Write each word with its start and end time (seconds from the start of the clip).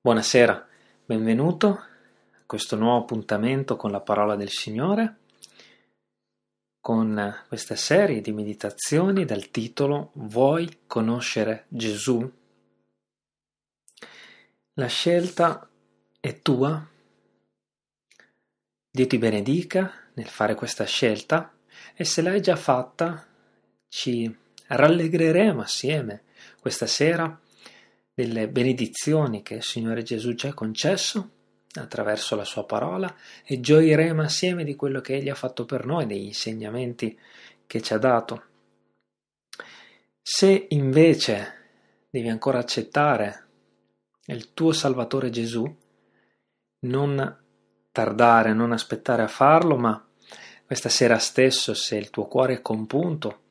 Buonasera, 0.00 0.64
benvenuto 1.06 1.70
a 1.70 2.42
questo 2.46 2.76
nuovo 2.76 3.00
appuntamento 3.00 3.74
con 3.74 3.90
la 3.90 4.00
parola 4.00 4.36
del 4.36 4.48
Signore, 4.48 5.16
con 6.78 7.44
questa 7.48 7.74
serie 7.74 8.20
di 8.20 8.30
meditazioni 8.30 9.24
dal 9.24 9.50
titolo 9.50 10.12
Vuoi 10.12 10.82
conoscere 10.86 11.64
Gesù? 11.66 12.32
La 14.74 14.86
scelta 14.86 15.68
è 16.20 16.38
tua. 16.42 16.88
Dio 18.92 19.06
ti 19.08 19.18
benedica 19.18 19.92
nel 20.14 20.28
fare 20.28 20.54
questa 20.54 20.84
scelta 20.84 21.52
e 21.94 22.04
se 22.04 22.22
l'hai 22.22 22.40
già 22.40 22.54
fatta 22.54 23.26
ci 23.88 24.32
rallegreremo 24.68 25.60
assieme 25.60 26.22
questa 26.60 26.86
sera 26.86 27.46
delle 28.18 28.48
benedizioni 28.48 29.42
che 29.44 29.54
il 29.54 29.62
Signore 29.62 30.02
Gesù 30.02 30.34
ci 30.34 30.48
ha 30.48 30.52
concesso 30.52 31.30
attraverso 31.74 32.34
la 32.34 32.42
sua 32.42 32.64
parola 32.64 33.14
e 33.44 33.60
gioiremo 33.60 34.22
assieme 34.22 34.64
di 34.64 34.74
quello 34.74 35.00
che 35.00 35.14
Egli 35.14 35.28
ha 35.28 35.36
fatto 35.36 35.64
per 35.64 35.86
noi, 35.86 36.04
degli 36.04 36.24
insegnamenti 36.24 37.16
che 37.64 37.80
ci 37.80 37.94
ha 37.94 37.98
dato. 37.98 38.42
Se 40.20 40.66
invece 40.70 42.06
devi 42.10 42.28
ancora 42.28 42.58
accettare 42.58 43.46
il 44.26 44.52
tuo 44.52 44.72
Salvatore 44.72 45.30
Gesù, 45.30 45.72
non 46.80 47.38
tardare, 47.92 48.52
non 48.52 48.72
aspettare 48.72 49.22
a 49.22 49.28
farlo, 49.28 49.76
ma 49.76 50.08
questa 50.66 50.88
sera 50.88 51.18
stesso, 51.18 51.72
se 51.72 51.94
il 51.94 52.10
tuo 52.10 52.26
cuore 52.26 52.54
è 52.54 52.62
compunto, 52.62 53.42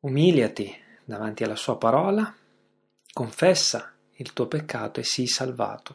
umiliati 0.00 0.70
davanti 1.06 1.42
alla 1.42 1.56
sua 1.56 1.78
parola 1.78 2.34
Confessa 3.20 3.92
il 4.12 4.32
tuo 4.32 4.46
peccato 4.46 4.98
e 4.98 5.02
sii 5.02 5.26
salvato. 5.26 5.94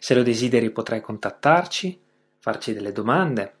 Se 0.00 0.14
lo 0.16 0.24
desideri 0.24 0.72
potrai 0.72 1.00
contattarci, 1.00 2.02
farci 2.40 2.72
delle 2.72 2.90
domande. 2.90 3.54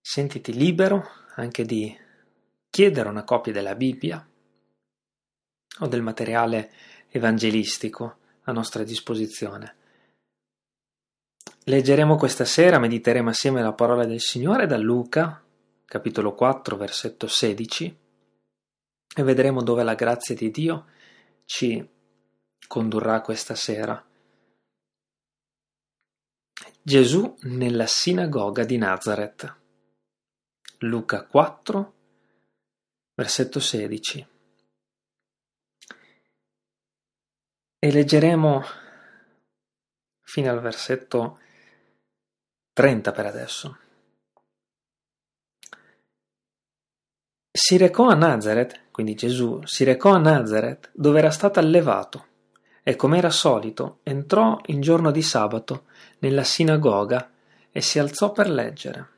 Sentiti 0.00 0.52
libero 0.52 1.04
anche 1.34 1.64
di 1.64 1.92
chiedere 2.70 3.08
una 3.08 3.24
copia 3.24 3.52
della 3.52 3.74
Bibbia 3.74 4.24
o 5.80 5.86
del 5.88 6.02
materiale 6.02 6.70
evangelistico 7.08 8.18
a 8.42 8.52
nostra 8.52 8.84
disposizione. 8.84 9.76
Leggeremo 11.64 12.14
questa 12.14 12.44
sera, 12.44 12.78
mediteremo 12.78 13.30
assieme 13.30 13.60
la 13.60 13.72
parola 13.72 14.06
del 14.06 14.20
Signore 14.20 14.66
da 14.68 14.76
Luca, 14.76 15.42
capitolo 15.84 16.32
4, 16.32 16.76
versetto 16.76 17.26
16 17.26 18.02
e 19.14 19.22
vedremo 19.22 19.62
dove 19.62 19.82
la 19.82 19.94
grazia 19.94 20.34
di 20.34 20.50
Dio 20.50 20.86
ci 21.44 21.88
condurrà 22.66 23.20
questa 23.20 23.54
sera. 23.54 24.04
Gesù 26.82 27.34
nella 27.42 27.86
sinagoga 27.86 28.64
di 28.64 28.76
Nazareth. 28.76 29.62
Luca 30.78 31.24
4, 31.24 31.94
versetto 33.14 33.60
16. 33.60 34.26
E 37.78 37.92
leggeremo 37.92 38.62
fino 40.20 40.50
al 40.50 40.60
versetto 40.60 41.38
30 42.72 43.12
per 43.12 43.26
adesso. 43.26 43.78
Si 47.50 47.76
recò 47.76 48.08
a 48.08 48.14
Nazareth, 48.14 48.83
quindi 48.94 49.16
Gesù, 49.16 49.60
si 49.64 49.82
recò 49.82 50.12
a 50.12 50.18
Nazareth 50.18 50.92
dove 50.94 51.18
era 51.18 51.32
stato 51.32 51.58
allevato 51.58 52.26
e 52.84 52.94
come 52.94 53.18
era 53.18 53.30
solito 53.30 53.98
entrò 54.04 54.60
in 54.66 54.80
giorno 54.80 55.10
di 55.10 55.20
sabato 55.20 55.86
nella 56.20 56.44
sinagoga 56.44 57.28
e 57.72 57.80
si 57.80 57.98
alzò 57.98 58.30
per 58.30 58.48
leggere. 58.48 59.08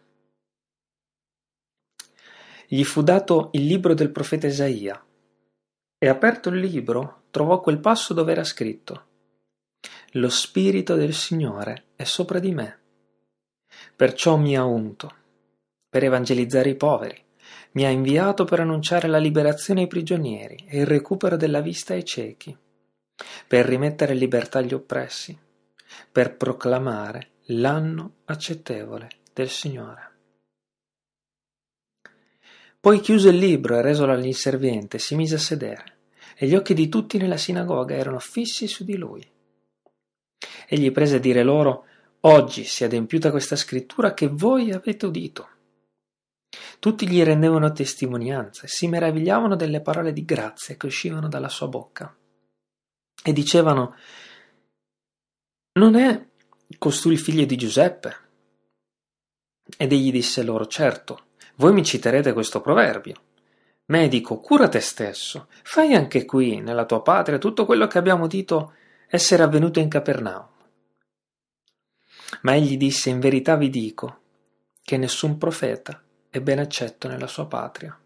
Gli 2.66 2.82
fu 2.84 3.02
dato 3.02 3.50
il 3.52 3.66
libro 3.66 3.92
del 3.92 4.08
profeta 4.08 4.46
Isaia 4.46 4.98
e 5.98 6.08
aperto 6.08 6.48
il 6.48 6.58
libro 6.58 7.24
trovò 7.30 7.60
quel 7.60 7.78
passo 7.78 8.14
dove 8.14 8.32
era 8.32 8.44
scritto 8.44 9.04
Lo 10.12 10.30
spirito 10.30 10.94
del 10.94 11.12
Signore 11.12 11.88
è 11.96 12.04
sopra 12.04 12.38
di 12.38 12.52
me, 12.52 12.78
perciò 13.94 14.38
mi 14.38 14.56
ha 14.56 14.64
unto 14.64 15.12
per 15.86 16.02
evangelizzare 16.02 16.70
i 16.70 16.76
poveri 16.76 17.24
mi 17.76 17.84
ha 17.84 17.90
inviato 17.90 18.44
per 18.44 18.60
annunciare 18.60 19.06
la 19.06 19.18
liberazione 19.18 19.82
ai 19.82 19.86
prigionieri 19.86 20.64
e 20.66 20.80
il 20.80 20.86
recupero 20.86 21.36
della 21.36 21.60
vista 21.60 21.92
ai 21.92 22.06
ciechi, 22.06 22.56
per 23.46 23.66
rimettere 23.66 24.14
in 24.14 24.18
libertà 24.18 24.62
gli 24.62 24.72
oppressi, 24.72 25.38
per 26.10 26.36
proclamare 26.36 27.32
l'anno 27.48 28.14
accettevole 28.24 29.08
del 29.34 29.50
Signore. 29.50 30.10
Poi 32.80 33.00
chiuse 33.00 33.28
il 33.28 33.36
libro 33.36 33.76
e 33.76 33.82
resolo 33.82 34.12
all'inserviente, 34.12 34.98
si 34.98 35.14
mise 35.14 35.34
a 35.34 35.38
sedere, 35.38 35.84
e 36.34 36.46
gli 36.46 36.54
occhi 36.54 36.72
di 36.72 36.88
tutti 36.88 37.18
nella 37.18 37.36
sinagoga 37.36 37.94
erano 37.94 38.20
fissi 38.20 38.66
su 38.66 38.84
di 38.84 38.96
lui. 38.96 39.28
Egli 40.66 40.90
prese 40.92 41.16
a 41.16 41.20
dire 41.20 41.42
loro, 41.42 41.84
Oggi 42.20 42.64
si 42.64 42.82
è 42.82 42.86
adempiuta 42.86 43.30
questa 43.30 43.54
scrittura 43.54 44.12
che 44.12 44.26
voi 44.26 44.72
avete 44.72 45.06
udito. 45.06 45.48
Tutti 46.78 47.08
gli 47.08 47.22
rendevano 47.22 47.72
testimonianza 47.72 48.64
e 48.64 48.68
si 48.68 48.86
meravigliavano 48.88 49.56
delle 49.56 49.80
parole 49.80 50.12
di 50.12 50.24
grazia 50.24 50.76
che 50.76 50.86
uscivano 50.86 51.28
dalla 51.28 51.48
sua 51.48 51.68
bocca. 51.68 52.14
E 53.22 53.32
dicevano, 53.32 53.96
non 55.72 55.96
è 55.96 56.26
costui 56.78 57.14
il 57.14 57.18
figlio 57.18 57.44
di 57.44 57.56
Giuseppe? 57.56 58.16
Ed 59.76 59.92
egli 59.92 60.12
disse 60.12 60.42
loro, 60.42 60.66
certo, 60.66 61.26
voi 61.56 61.72
mi 61.72 61.84
citerete 61.84 62.32
questo 62.32 62.60
proverbio. 62.60 63.22
Medico, 63.86 64.38
cura 64.38 64.68
te 64.68 64.80
stesso, 64.80 65.48
fai 65.62 65.94
anche 65.94 66.24
qui, 66.24 66.60
nella 66.60 66.86
tua 66.86 67.02
patria, 67.02 67.38
tutto 67.38 67.64
quello 67.64 67.86
che 67.86 67.98
abbiamo 67.98 68.24
udito 68.24 68.74
essere 69.08 69.42
avvenuto 69.42 69.78
in 69.78 69.88
Capernaum. 69.88 70.48
Ma 72.42 72.54
egli 72.54 72.76
disse, 72.76 73.10
in 73.10 73.20
verità 73.20 73.56
vi 73.56 73.70
dico, 73.70 74.20
che 74.82 74.96
nessun 74.96 75.38
profeta 75.38 76.02
e 76.30 76.42
ben 76.42 76.58
accetto 76.58 77.08
nella 77.08 77.26
sua 77.26 77.46
patria. 77.46 77.98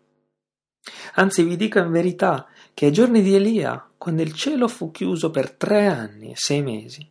Anzi 1.14 1.42
vi 1.42 1.56
dico 1.56 1.78
in 1.78 1.91
verità 1.91 2.47
che 2.72 2.86
ai 2.86 2.92
giorni 2.92 3.22
di 3.22 3.34
Elia, 3.34 3.91
quando 3.98 4.22
il 4.22 4.32
cielo 4.32 4.69
fu 4.69 4.91
chiuso 4.91 5.31
per 5.31 5.50
tre 5.53 5.86
anni 5.86 6.31
e 6.31 6.36
sei 6.36 6.62
mesi, 6.62 7.08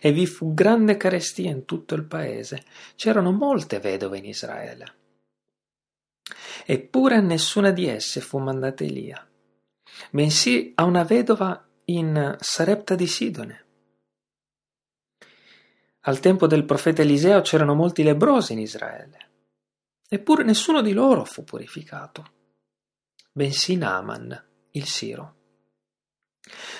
e 0.00 0.12
vi 0.12 0.26
fu 0.26 0.54
grande 0.54 0.96
carestia 0.96 1.50
in 1.50 1.64
tutto 1.64 1.94
il 1.94 2.04
paese, 2.04 2.64
c'erano 2.96 3.32
molte 3.32 3.80
vedove 3.80 4.18
in 4.18 4.24
Israele. 4.24 4.94
Eppure 6.64 7.16
a 7.16 7.20
nessuna 7.20 7.70
di 7.70 7.86
esse 7.86 8.20
fu 8.20 8.38
mandata 8.38 8.84
Elia, 8.84 9.26
bensì 10.10 10.72
a 10.76 10.84
una 10.84 11.02
vedova 11.02 11.66
in 11.86 12.36
Sarepta 12.38 12.94
di 12.94 13.06
Sidone. 13.06 13.64
Al 16.04 16.20
tempo 16.20 16.46
del 16.46 16.64
profeta 16.64 17.02
Eliseo 17.02 17.42
c'erano 17.42 17.74
molti 17.74 18.02
lebrosi 18.02 18.54
in 18.54 18.60
Israele 18.60 19.29
Eppure 20.12 20.42
nessuno 20.42 20.82
di 20.82 20.92
loro 20.92 21.24
fu 21.24 21.44
purificato, 21.44 22.32
bensì 23.30 23.76
Naaman, 23.76 24.44
il 24.72 24.84
Siro. 24.84 25.34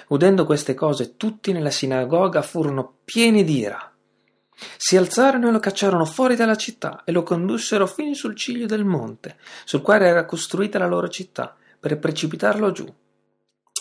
Udendo 0.08 0.44
queste 0.44 0.74
cose, 0.74 1.16
tutti 1.16 1.52
nella 1.52 1.70
sinagoga 1.70 2.42
furono 2.42 2.98
pieni 3.04 3.44
d'ira. 3.44 3.96
Si 4.76 4.96
alzarono 4.96 5.48
e 5.48 5.52
lo 5.52 5.60
cacciarono 5.60 6.04
fuori 6.06 6.34
dalla 6.34 6.56
città 6.56 7.04
e 7.04 7.12
lo 7.12 7.22
condussero 7.22 7.86
fin 7.86 8.16
sul 8.16 8.34
ciglio 8.34 8.66
del 8.66 8.84
monte, 8.84 9.38
sul 9.64 9.80
quale 9.80 10.08
era 10.08 10.24
costruita 10.24 10.80
la 10.80 10.88
loro 10.88 11.08
città, 11.08 11.56
per 11.78 12.00
precipitarlo 12.00 12.72
giù. 12.72 12.92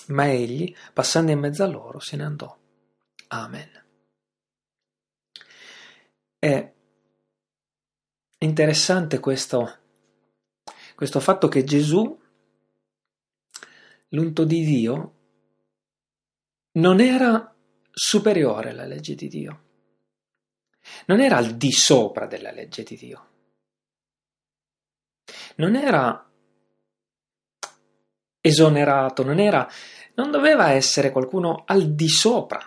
Ma 0.10 0.30
egli, 0.32 0.72
passando 0.94 1.32
in 1.32 1.40
mezzo 1.40 1.64
a 1.64 1.68
loro, 1.68 2.00
se 2.00 2.16
ne 2.18 2.24
andò. 2.24 2.56
Amen. 3.30 3.70
Interessante 8.42 9.20
questo, 9.20 9.80
questo 10.96 11.20
fatto 11.20 11.50
che 11.50 11.66
Gesù, 11.66 12.18
l'unto 14.10 14.46
di 14.46 14.64
Dio, 14.64 15.14
non 16.74 17.02
era 17.02 17.54
superiore 17.92 18.70
alla 18.70 18.86
legge 18.86 19.16
di 19.16 19.28
Dio, 19.28 19.64
non 21.08 21.20
era 21.20 21.36
al 21.36 21.58
di 21.58 21.74
sopra 21.74 22.28
della 22.28 22.52
legge 22.52 22.84
di 22.84 22.96
Dio, 22.96 23.28
non 25.58 25.76
era 25.76 26.32
esonerato, 28.40 29.24
non 29.24 29.40
era, 29.40 29.70
non 30.14 30.32
doveva 30.32 30.72
essere 30.72 31.12
qualcuno 31.12 31.64
al 31.66 31.94
di 31.94 32.08
sopra 32.08 32.66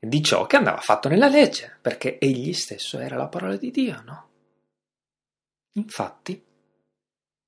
di 0.00 0.22
ciò 0.22 0.46
che 0.46 0.56
andava 0.56 0.80
fatto 0.80 1.10
nella 1.10 1.28
legge, 1.28 1.76
perché 1.82 2.18
egli 2.18 2.54
stesso 2.54 2.98
era 2.98 3.16
la 3.16 3.28
parola 3.28 3.56
di 3.56 3.70
Dio, 3.70 4.02
no? 4.06 4.30
Infatti, 5.72 6.44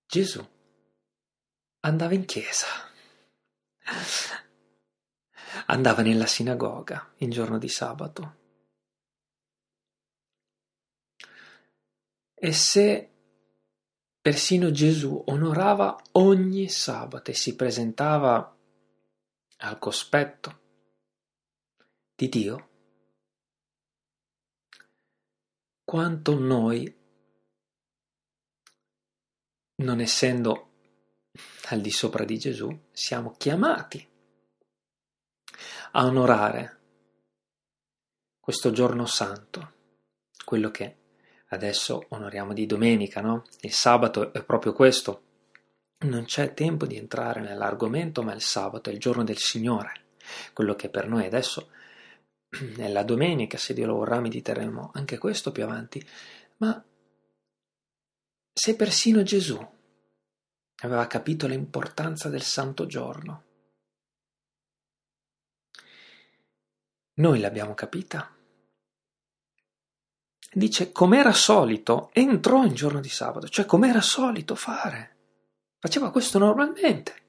Gesù 0.07 0.47
andava 1.81 2.15
in 2.15 2.25
chiesa. 2.25 2.67
andava 5.67 6.03
nella 6.03 6.27
sinagoga 6.27 7.13
il 7.19 7.31
giorno 7.31 7.59
di 7.59 7.69
sabato. 7.69 8.43
E 12.35 12.53
se 12.53 13.11
persino 14.21 14.71
Gesù 14.71 15.23
onorava 15.27 15.97
ogni 16.13 16.69
sabato 16.69 17.31
e 17.31 17.35
si 17.35 17.55
presentava 17.57 18.57
al 19.59 19.79
cospetto 19.79 20.61
di 22.15 22.29
Dio, 22.29 22.69
quanto 25.85 26.39
noi, 26.39 27.03
non 29.77 30.01
essendo 30.01 30.71
al 31.69 31.81
di 31.81 31.91
sopra 31.91 32.25
di 32.25 32.39
Gesù, 32.39 32.87
siamo 32.93 33.35
chiamati 33.37 34.07
a 35.93 36.05
onorare 36.05 36.81
questo 38.39 38.71
giorno 38.71 39.07
santo, 39.07 39.73
quello 40.45 40.71
che 40.71 40.97
adesso 41.49 42.07
onoriamo 42.11 42.53
di 42.53 42.67
domenica, 42.67 43.21
no? 43.21 43.45
Il 43.61 43.73
sabato 43.73 44.33
è 44.33 44.45
proprio 44.45 44.73
questo. 44.73 45.23
Non 46.05 46.25
c'è 46.25 46.53
tempo 46.53 46.85
di 46.87 46.97
entrare 46.97 47.41
nell'argomento, 47.41 48.23
ma 48.23 48.35
il 48.35 48.43
sabato 48.43 48.91
è 48.91 48.93
il 48.93 48.99
giorno 48.99 49.25
del 49.25 49.39
Signore, 49.39 50.07
quello 50.53 50.75
che 50.75 50.91
per 50.91 51.09
noi 51.09 51.25
adesso 51.25 51.71
è 52.77 52.89
la 52.89 53.03
domenica, 53.03 53.57
se 53.57 53.73
Dio 53.73 53.87
lo 53.87 53.95
vorrà 53.95 54.21
mediteremo 54.21 54.91
anche 54.93 55.19
questo 55.19 55.51
più 55.53 55.65
avanti, 55.65 56.05
ma 56.59 56.85
se 58.57 58.77
persino 58.77 59.25
Gesù 59.25 59.59
aveva 60.83 61.07
capito 61.09 61.49
l'importanza 61.49 62.29
del 62.29 62.43
santo 62.43 62.87
giorno, 62.87 63.45
noi 67.15 67.41
l'abbiamo 67.41 67.75
capita. 67.75 68.33
Dice, 70.53 70.93
com'era 70.93 71.33
solito, 71.33 72.11
entrò 72.13 72.65
in 72.65 72.75
giorno 72.75 73.01
di 73.01 73.09
sabato, 73.09 73.49
cioè 73.49 73.67
com'era 73.67 74.01
solito 74.01 74.55
fare. 74.55 75.17
Faceva 75.81 76.13
questo 76.13 76.39
normalmente. 76.39 77.23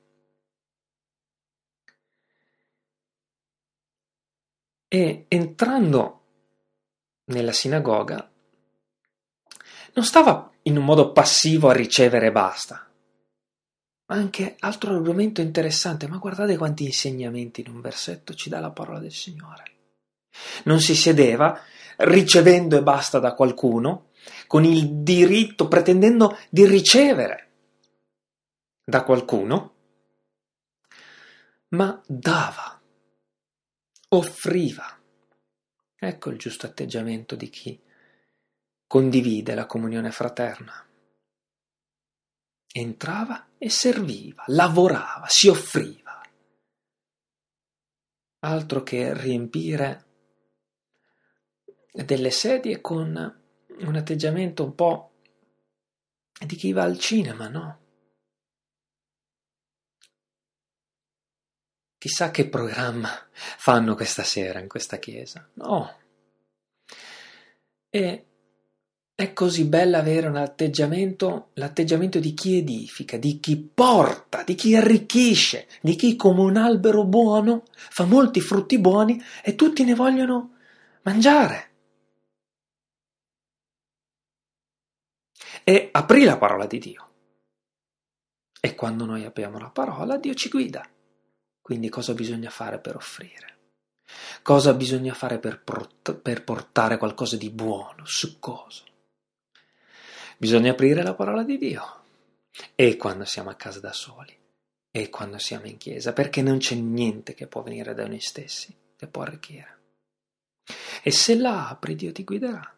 E 4.88 5.26
entrando 5.28 6.26
nella 7.26 7.52
sinagoga, 7.52 8.32
non 9.94 10.06
stava 10.06 10.55
in 10.68 10.78
un 10.78 10.84
modo 10.84 11.12
passivo 11.12 11.70
a 11.70 11.74
ricevere 11.74 12.28
e 12.28 12.32
basta. 12.32 12.90
Anche 14.08 14.56
altro 14.60 14.96
argomento 14.96 15.42
interessante, 15.42 16.08
ma 16.08 16.18
guardate 16.18 16.58
quanti 16.58 16.86
insegnamenti 16.86 17.62
in 17.62 17.70
un 17.70 17.82
versetto 17.82 18.34
ci 18.34 18.50
dà 18.50 18.60
la 18.60 18.72
parola 18.72 19.00
del 19.00 19.12
Signore. 19.12 19.64
Non 20.66 20.80
si 20.80 20.96
sedeva 20.96 21.60
ricevendo 21.98 22.78
e 22.78 22.84
basta 22.84 23.20
da 23.20 23.34
qualcuno, 23.34 24.10
con 24.48 24.64
il 24.64 25.02
diritto, 25.02 25.68
pretendendo 25.68 26.38
di 26.50 26.66
ricevere 26.66 27.50
da 28.84 29.04
qualcuno, 29.04 29.74
ma 31.70 32.00
dava, 32.06 32.80
offriva. 34.10 35.00
Ecco 35.98 36.30
il 36.30 36.38
giusto 36.38 36.66
atteggiamento 36.66 37.36
di 37.36 37.50
chi 37.50 37.80
condivide 38.96 39.56
la 39.56 39.66
comunione 39.66 40.10
fraterna. 40.10 40.88
Entrava 42.72 43.50
e 43.58 43.70
serviva, 43.70 44.46
lavorava, 44.48 45.26
si 45.28 45.50
offriva. 45.50 46.22
Altro 48.40 48.84
che 48.84 49.14
riempire 49.14 50.06
delle 51.92 52.32
sedie 52.32 52.80
con 52.80 53.44
un 53.68 53.96
atteggiamento 53.98 54.64
un 54.64 54.76
po' 54.76 55.12
di 56.46 56.56
chi 56.56 56.72
va 56.72 56.84
al 56.84 56.98
cinema, 56.98 57.50
no? 57.50 57.80
Chissà 61.98 62.32
che 62.32 62.48
programma 62.48 63.10
fanno 63.34 63.94
questa 63.96 64.24
sera 64.24 64.60
in 64.60 64.70
questa 64.70 65.00
chiesa. 65.00 65.46
No. 65.56 65.98
E 67.90 68.28
è 69.16 69.32
così 69.32 69.64
bello 69.64 69.96
avere 69.96 70.28
un 70.28 70.36
atteggiamento, 70.36 71.52
l'atteggiamento 71.54 72.20
di 72.20 72.34
chi 72.34 72.58
edifica, 72.58 73.16
di 73.16 73.40
chi 73.40 73.56
porta, 73.56 74.44
di 74.44 74.56
chi 74.56 74.76
arricchisce, 74.76 75.68
di 75.82 75.96
chi 75.96 76.18
come 76.18 76.42
un 76.42 76.58
albero 76.58 77.06
buono 77.06 77.64
fa 77.76 78.04
molti 78.04 78.42
frutti 78.42 78.78
buoni 78.78 79.22
e 79.42 79.56
tutti 79.56 79.86
ne 79.86 79.96
vogliono 79.96 80.56
mangiare. 81.04 81.70
E 85.64 85.90
aprì 85.94 86.26
la 86.26 86.38
parola 86.38 86.66
di 86.66 86.78
Dio. 86.78 87.10
E 88.60 88.76
quando 88.76 89.06
noi 89.06 89.24
apriamo 89.24 89.58
la 89.58 89.70
parola, 89.70 90.18
Dio 90.18 90.34
ci 90.34 90.50
guida. 90.50 90.86
Quindi 91.62 91.88
cosa 91.88 92.14
bisogna 92.14 92.50
fare 92.50 92.80
per 92.80 92.98
offrire? 92.98 93.54
Cosa 94.42 94.74
bisogna 94.74 95.14
fare 95.14 95.40
per, 95.40 95.64
port- 95.64 96.14
per 96.16 96.44
portare 96.44 96.98
qualcosa 96.98 97.38
di 97.38 97.50
buono, 97.50 98.06
succoso? 98.06 98.84
Bisogna 100.38 100.72
aprire 100.72 101.04
la 101.04 101.14
parola 101.14 101.44
di 101.44 101.58
Dio. 101.58 102.04
E 102.76 102.98
quando 102.98 103.26
siamo 103.26 103.50
a 103.50 103.56
casa 103.56 103.80
da 103.80 103.94
soli, 103.94 104.36
e 104.92 105.10
quando 105.10 105.38
siamo 105.38 105.66
in 105.66 105.78
chiesa, 105.78 106.14
perché 106.14 106.42
non 106.42 106.58
c'è 106.58 106.76
niente 106.76 107.34
che 107.34 107.48
può 107.48 107.62
venire 107.62 107.94
da 107.94 108.08
noi 108.08 108.22
stessi, 108.22 108.74
che 108.96 109.08
può 109.08 109.24
arricchire. 109.24 109.80
E 111.04 111.12
se 111.12 111.36
la 111.36 111.68
apri, 111.70 111.96
Dio 111.96 112.12
ti 112.12 112.24
guiderà. 112.24 112.74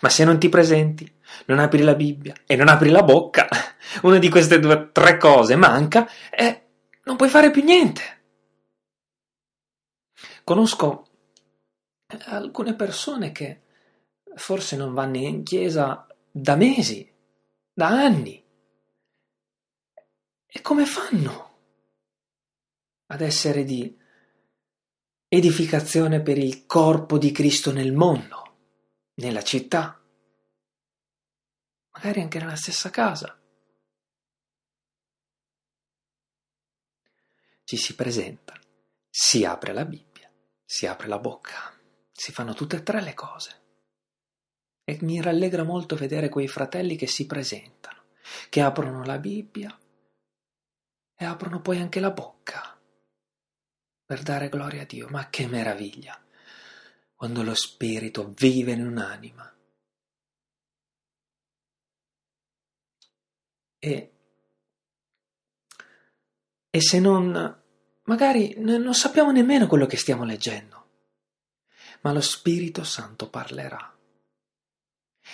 Ma 0.00 0.08
se 0.08 0.24
non 0.24 0.38
ti 0.38 0.48
presenti, 0.48 1.10
non 1.46 1.58
apri 1.58 1.82
la 1.82 1.94
Bibbia 1.94 2.34
e 2.46 2.56
non 2.56 2.68
apri 2.68 2.88
la 2.88 3.02
bocca, 3.02 3.48
una 4.02 4.18
di 4.18 4.30
queste 4.30 4.58
due 4.58 4.90
tre 4.92 5.18
cose 5.18 5.56
manca 5.56 6.08
e 6.30 6.62
non 7.04 7.16
puoi 7.16 7.28
fare 7.28 7.50
più 7.50 7.62
niente. 7.62 8.14
Conosco 10.42 11.08
alcune 12.26 12.74
persone 12.74 13.32
che 13.32 13.62
forse 14.36 14.76
non 14.76 14.94
vanno 14.94 15.16
in 15.18 15.42
chiesa 15.42 16.05
da 16.38 16.54
mesi, 16.54 17.10
da 17.72 17.88
anni. 17.88 18.44
E 20.46 20.60
come 20.60 20.84
fanno 20.84 21.44
ad 23.06 23.22
essere 23.22 23.64
di 23.64 23.98
edificazione 25.28 26.20
per 26.20 26.36
il 26.36 26.66
corpo 26.66 27.16
di 27.16 27.32
Cristo 27.32 27.72
nel 27.72 27.94
mondo, 27.94 28.58
nella 29.14 29.42
città, 29.42 29.98
magari 31.92 32.20
anche 32.20 32.38
nella 32.38 32.56
stessa 32.56 32.90
casa? 32.90 33.40
Ci 37.64 37.76
si 37.78 37.94
presenta, 37.94 38.60
si 39.08 39.44
apre 39.46 39.72
la 39.72 39.86
Bibbia, 39.86 40.30
si 40.66 40.86
apre 40.86 41.08
la 41.08 41.18
bocca, 41.18 41.74
si 42.12 42.30
fanno 42.30 42.52
tutte 42.52 42.76
e 42.76 42.82
tre 42.82 43.00
le 43.00 43.14
cose. 43.14 43.65
E 44.88 44.98
mi 45.00 45.20
rallegra 45.20 45.64
molto 45.64 45.96
vedere 45.96 46.28
quei 46.28 46.46
fratelli 46.46 46.94
che 46.94 47.08
si 47.08 47.26
presentano, 47.26 48.04
che 48.48 48.60
aprono 48.60 49.02
la 49.02 49.18
Bibbia 49.18 49.76
e 51.16 51.24
aprono 51.24 51.60
poi 51.60 51.80
anche 51.80 51.98
la 51.98 52.12
bocca 52.12 52.78
per 54.04 54.22
dare 54.22 54.48
gloria 54.48 54.82
a 54.82 54.84
Dio. 54.84 55.08
Ma 55.08 55.28
che 55.28 55.48
meraviglia! 55.48 56.16
Quando 57.16 57.42
lo 57.42 57.54
Spirito 57.54 58.32
vive 58.36 58.72
in 58.72 58.86
un'anima. 58.86 59.56
E, 63.80 64.12
e 66.70 66.80
se 66.80 67.00
non, 67.00 67.60
magari 68.04 68.54
non 68.58 68.94
sappiamo 68.94 69.32
nemmeno 69.32 69.66
quello 69.66 69.86
che 69.86 69.96
stiamo 69.96 70.22
leggendo, 70.22 70.90
ma 72.02 72.12
lo 72.12 72.20
Spirito 72.20 72.84
Santo 72.84 73.28
parlerà 73.28 73.95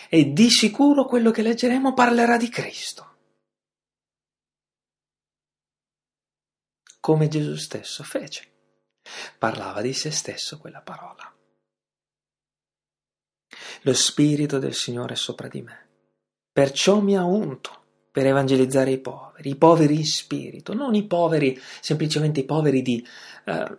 e 0.09 0.33
di 0.33 0.51
sicuro 0.51 1.07
quello 1.07 1.31
che 1.31 1.43
leggeremo 1.43 1.95
parlerà 1.95 2.37
di 2.37 2.49
Cristo. 2.49 3.11
Come 7.01 7.29
Gesù 7.29 7.57
stesso 7.57 8.05
fece. 8.05 8.51
Parlava 9.39 9.81
di 9.81 9.93
se 9.93 10.11
stesso 10.11 10.59
quella 10.59 10.81
parola. 10.81 11.35
Lo 13.83 13.95
Spirito 13.95 14.59
del 14.59 14.75
Signore 14.75 15.15
è 15.15 15.17
sopra 15.17 15.49
di 15.49 15.63
me. 15.63 15.89
Perciò 16.53 17.01
mi 17.01 17.17
ha 17.17 17.25
unto 17.25 17.81
per 18.13 18.27
evangelizzare 18.27 18.91
i 18.91 19.01
poveri, 19.01 19.49
i 19.49 19.57
poveri 19.57 19.97
in 19.97 20.07
spirito, 20.07 20.75
non 20.75 20.95
i 20.95 21.07
poveri, 21.07 21.59
semplicemente 21.81 22.41
i 22.41 22.45
poveri 22.45 22.83
di 22.83 23.05
eh, 23.47 23.77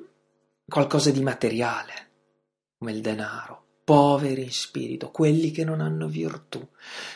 qualcosa 0.68 1.12
di 1.12 1.22
materiale, 1.22 2.10
come 2.78 2.94
il 2.94 3.02
denaro, 3.02 3.63
poveri 3.84 4.44
in 4.44 4.52
spirito, 4.52 5.12
quelli 5.12 5.52
che 5.52 5.64
non 5.64 5.82
hanno 5.82 6.08
virtù, 6.08 6.66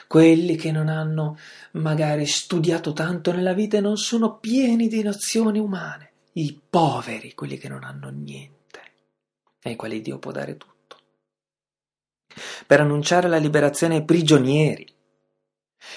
quelli 0.08 0.56
che 0.56 0.72
non 0.72 0.90
hanno 0.90 1.38
magari 1.74 2.26
studiato 2.26 2.94
tanto 2.94 3.32
nella 3.32 3.54
vita 3.54 3.78
e 3.78 3.82
non 3.82 3.98
sono 3.98 4.38
pieni 4.38 4.88
di 4.88 5.02
nozioni 5.02 5.60
umane, 5.60 6.12
i 6.34 6.60
poveri, 6.70 7.34
quelli 7.34 7.58
che 7.58 7.70
non 7.70 7.84
hanno 7.84 8.10
niente, 8.10 8.82
ai 9.64 9.76
quali 9.76 10.02
Dio 10.02 10.20
può 10.20 10.32
dare 10.32 10.58
tutto. 10.58 10.76
Per 12.66 12.80
annunciare 12.80 13.28
la 13.28 13.38
liberazione 13.38 13.96
ai 13.96 14.04
prigionieri, 14.04 14.86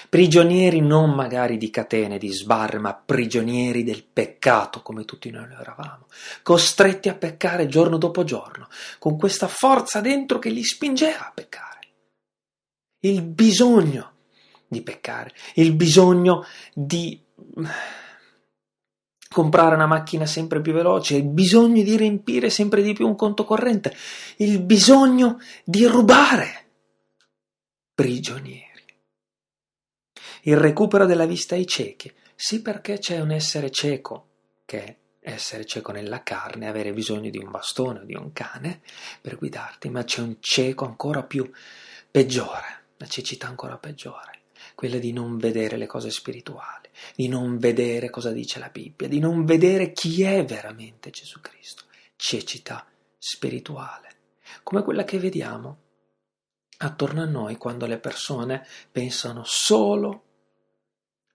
prigionieri 0.09 0.81
non 0.81 1.11
magari 1.11 1.57
di 1.57 1.69
catene, 1.69 2.17
di 2.17 2.31
sbarre, 2.31 2.79
ma 2.79 2.93
prigionieri 2.93 3.83
del 3.83 4.03
peccato, 4.03 4.81
come 4.81 5.05
tutti 5.05 5.29
noi 5.29 5.47
lo 5.47 5.59
eravamo, 5.59 6.07
costretti 6.43 7.09
a 7.09 7.15
peccare 7.15 7.67
giorno 7.67 7.97
dopo 7.97 8.23
giorno, 8.23 8.67
con 8.99 9.17
questa 9.17 9.47
forza 9.47 10.01
dentro 10.01 10.39
che 10.39 10.49
li 10.49 10.63
spingeva 10.63 11.27
a 11.27 11.31
peccare. 11.33 11.79
Il 12.99 13.23
bisogno 13.23 14.13
di 14.67 14.81
peccare, 14.81 15.33
il 15.55 15.73
bisogno 15.73 16.45
di 16.73 17.19
comprare 19.31 19.75
una 19.75 19.87
macchina 19.87 20.25
sempre 20.25 20.61
più 20.61 20.73
veloce, 20.73 21.15
il 21.15 21.23
bisogno 21.23 21.83
di 21.83 21.95
riempire 21.95 22.49
sempre 22.49 22.81
di 22.81 22.93
più 22.93 23.07
un 23.07 23.15
conto 23.15 23.45
corrente, 23.45 23.95
il 24.37 24.61
bisogno 24.61 25.39
di 25.63 25.85
rubare. 25.85 26.65
Prigionieri. 27.93 28.70
Il 30.41 30.57
recupero 30.57 31.05
della 31.05 31.25
vista 31.25 31.55
ai 31.55 31.65
ciechi. 31.65 32.11
Sì 32.35 32.61
perché 32.61 32.97
c'è 32.97 33.19
un 33.19 33.31
essere 33.31 33.69
cieco, 33.69 34.27
che 34.65 34.83
è 35.19 35.31
essere 35.31 35.65
cieco 35.65 35.91
nella 35.91 36.23
carne, 36.23 36.67
avere 36.67 36.93
bisogno 36.93 37.29
di 37.29 37.37
un 37.37 37.51
bastone 37.51 37.99
o 37.99 38.03
di 38.03 38.15
un 38.15 38.33
cane 38.33 38.81
per 39.21 39.37
guidarti, 39.37 39.89
ma 39.89 40.03
c'è 40.03 40.21
un 40.21 40.37
cieco 40.39 40.85
ancora 40.85 41.23
più 41.23 41.49
peggiore, 42.09 42.83
una 42.97 43.09
cecità 43.09 43.47
ancora 43.47 43.77
peggiore 43.77 44.39
quella 44.75 44.97
di 44.97 45.11
non 45.11 45.37
vedere 45.37 45.77
le 45.77 45.85
cose 45.85 46.09
spirituali, 46.09 46.89
di 47.15 47.27
non 47.27 47.57
vedere 47.57 48.09
cosa 48.09 48.31
dice 48.31 48.59
la 48.59 48.69
Bibbia, 48.69 49.07
di 49.07 49.19
non 49.19 49.45
vedere 49.45 49.91
chi 49.91 50.23
è 50.23 50.43
veramente 50.43 51.09
Gesù 51.09 51.39
Cristo. 51.41 51.83
Cecità 52.15 52.85
spirituale, 53.17 54.09
come 54.63 54.83
quella 54.83 55.03
che 55.03 55.19
vediamo 55.19 55.77
attorno 56.77 57.21
a 57.21 57.25
noi 57.25 57.57
quando 57.57 57.85
le 57.85 57.99
persone 57.99 58.65
pensano 58.91 59.43
solo 59.45 60.23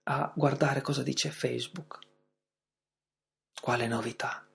a 0.09 0.31
guardare 0.33 0.81
cosa 0.81 1.03
dice 1.03 1.31
Facebook. 1.31 1.99
Quale 3.59 3.87
novità? 3.87 4.47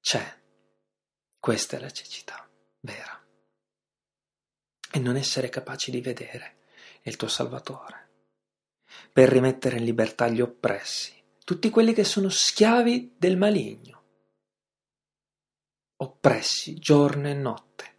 C'è. 0.00 0.40
Questa 1.40 1.76
è 1.76 1.80
la 1.80 1.90
cecità 1.90 2.48
vera. 2.80 3.20
E 4.92 4.98
non 5.00 5.16
essere 5.16 5.48
capaci 5.48 5.90
di 5.90 6.00
vedere 6.00 6.58
il 7.02 7.16
tuo 7.16 7.26
Salvatore, 7.26 8.10
per 9.12 9.28
rimettere 9.28 9.78
in 9.78 9.84
libertà 9.84 10.28
gli 10.28 10.40
oppressi, 10.40 11.12
tutti 11.44 11.68
quelli 11.70 11.92
che 11.92 12.04
sono 12.04 12.28
schiavi 12.28 13.16
del 13.18 13.36
maligno, 13.36 14.04
oppressi 15.96 16.74
giorno 16.74 17.26
e 17.26 17.34
notte, 17.34 17.91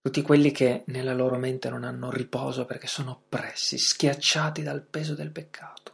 tutti 0.00 0.22
quelli 0.22 0.52
che 0.52 0.84
nella 0.86 1.12
loro 1.12 1.36
mente 1.36 1.68
non 1.68 1.84
hanno 1.84 2.10
riposo 2.10 2.64
perché 2.64 2.86
sono 2.86 3.12
oppressi, 3.12 3.78
schiacciati 3.78 4.62
dal 4.62 4.82
peso 4.82 5.14
del 5.14 5.30
peccato 5.30 5.92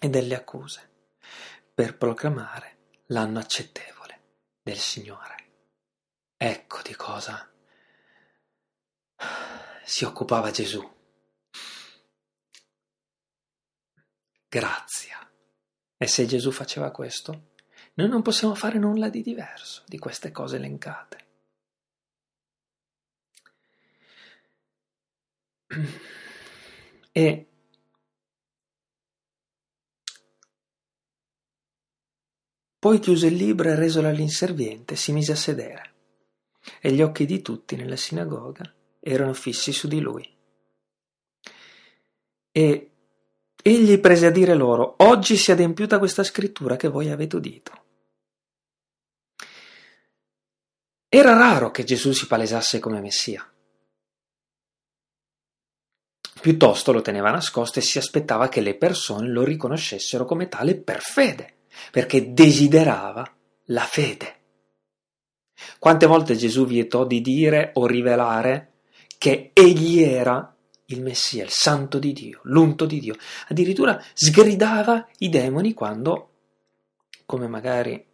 e 0.00 0.08
delle 0.08 0.34
accuse, 0.34 0.90
per 1.74 1.96
proclamare 1.96 2.76
l'anno 3.06 3.38
accettevole 3.38 4.20
del 4.62 4.78
Signore. 4.78 5.34
Ecco 6.36 6.82
di 6.82 6.94
cosa 6.94 7.50
si 9.84 10.04
occupava 10.04 10.50
Gesù. 10.50 10.94
Grazia. 14.48 15.30
E 15.98 16.06
se 16.06 16.26
Gesù 16.26 16.50
faceva 16.50 16.90
questo, 16.90 17.52
noi 17.94 18.08
non 18.08 18.22
possiamo 18.22 18.54
fare 18.54 18.78
nulla 18.78 19.08
di 19.08 19.22
diverso 19.22 19.84
di 19.86 19.98
queste 19.98 20.30
cose 20.30 20.56
elencate. 20.56 21.25
E 27.12 27.46
poi 32.78 32.98
chiuse 33.00 33.26
il 33.26 33.34
libro 33.34 33.68
e 33.68 33.74
resolo 33.74 34.08
all'inserviente 34.08 34.96
si 34.96 35.12
mise 35.12 35.32
a 35.32 35.36
sedere, 35.36 35.94
e 36.80 36.92
gli 36.92 37.02
occhi 37.02 37.26
di 37.26 37.42
tutti 37.42 37.74
nella 37.74 37.96
sinagoga 37.96 38.72
erano 39.00 39.32
fissi 39.32 39.72
su 39.72 39.88
di 39.88 40.00
lui. 40.00 40.34
E 42.52 42.90
egli 43.62 43.98
prese 43.98 44.26
a 44.26 44.30
dire 44.30 44.54
loro, 44.54 44.94
oggi 44.98 45.36
si 45.36 45.50
è 45.50 45.54
adempiuta 45.54 45.98
questa 45.98 46.22
scrittura 46.22 46.76
che 46.76 46.88
voi 46.88 47.10
avete 47.10 47.36
udito. 47.36 47.84
Era 51.08 51.34
raro 51.34 51.70
che 51.70 51.84
Gesù 51.84 52.12
si 52.12 52.26
palesasse 52.26 52.78
come 52.78 53.00
Messia. 53.00 53.50
Piuttosto 56.46 56.92
lo 56.92 57.02
teneva 57.02 57.32
nascosto 57.32 57.80
e 57.80 57.82
si 57.82 57.98
aspettava 57.98 58.48
che 58.48 58.60
le 58.60 58.76
persone 58.76 59.26
lo 59.26 59.42
riconoscessero 59.42 60.24
come 60.24 60.46
tale 60.46 60.76
per 60.76 61.00
fede, 61.00 61.54
perché 61.90 62.32
desiderava 62.32 63.28
la 63.64 63.82
fede. 63.82 64.36
Quante 65.80 66.06
volte 66.06 66.36
Gesù 66.36 66.64
vietò 66.64 67.04
di 67.04 67.20
dire 67.20 67.72
o 67.74 67.86
rivelare 67.86 68.74
che 69.18 69.50
egli 69.54 70.00
era 70.00 70.56
il 70.84 71.02
Messia, 71.02 71.42
il 71.42 71.50
santo 71.50 71.98
di 71.98 72.12
Dio, 72.12 72.38
l'unto 72.44 72.86
di 72.86 73.00
Dio. 73.00 73.16
Addirittura 73.48 74.00
sgridava 74.14 75.04
i 75.18 75.28
demoni 75.28 75.74
quando, 75.74 76.30
come 77.24 77.48
magari 77.48 78.05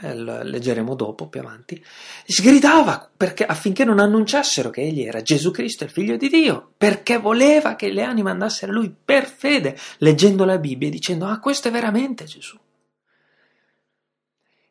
leggeremo 0.00 0.94
dopo, 0.94 1.28
più 1.28 1.40
avanti, 1.40 1.82
sgridava 2.24 3.10
perché, 3.16 3.44
affinché 3.44 3.84
non 3.84 3.98
annunciassero 3.98 4.70
che 4.70 4.82
egli 4.82 5.02
era 5.02 5.22
Gesù 5.22 5.50
Cristo, 5.50 5.84
il 5.84 5.90
figlio 5.90 6.16
di 6.16 6.28
Dio, 6.28 6.72
perché 6.76 7.18
voleva 7.18 7.76
che 7.76 7.90
le 7.90 8.02
anime 8.02 8.30
andassero 8.30 8.72
a 8.72 8.74
lui 8.74 8.94
per 9.04 9.26
fede, 9.26 9.76
leggendo 9.98 10.44
la 10.44 10.58
Bibbia 10.58 10.88
e 10.88 10.92
dicendo, 10.92 11.26
ah, 11.26 11.38
questo 11.38 11.68
è 11.68 11.70
veramente 11.70 12.24
Gesù. 12.24 12.58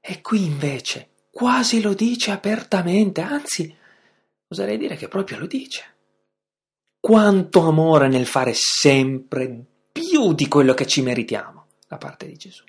E 0.01 0.21
qui 0.21 0.43
invece 0.43 1.09
quasi 1.29 1.81
lo 1.81 1.93
dice 1.93 2.31
apertamente, 2.31 3.21
anzi 3.21 3.75
oserei 4.47 4.77
dire 4.77 4.95
che 4.95 5.07
proprio 5.07 5.37
lo 5.37 5.45
dice. 5.45 5.83
Quanto 6.99 7.61
amore 7.67 8.07
nel 8.07 8.25
fare 8.25 8.53
sempre 8.53 9.65
più 9.91 10.33
di 10.33 10.47
quello 10.47 10.73
che 10.73 10.85
ci 10.85 11.01
meritiamo 11.01 11.65
da 11.87 11.97
parte 11.97 12.25
di 12.25 12.35
Gesù. 12.35 12.63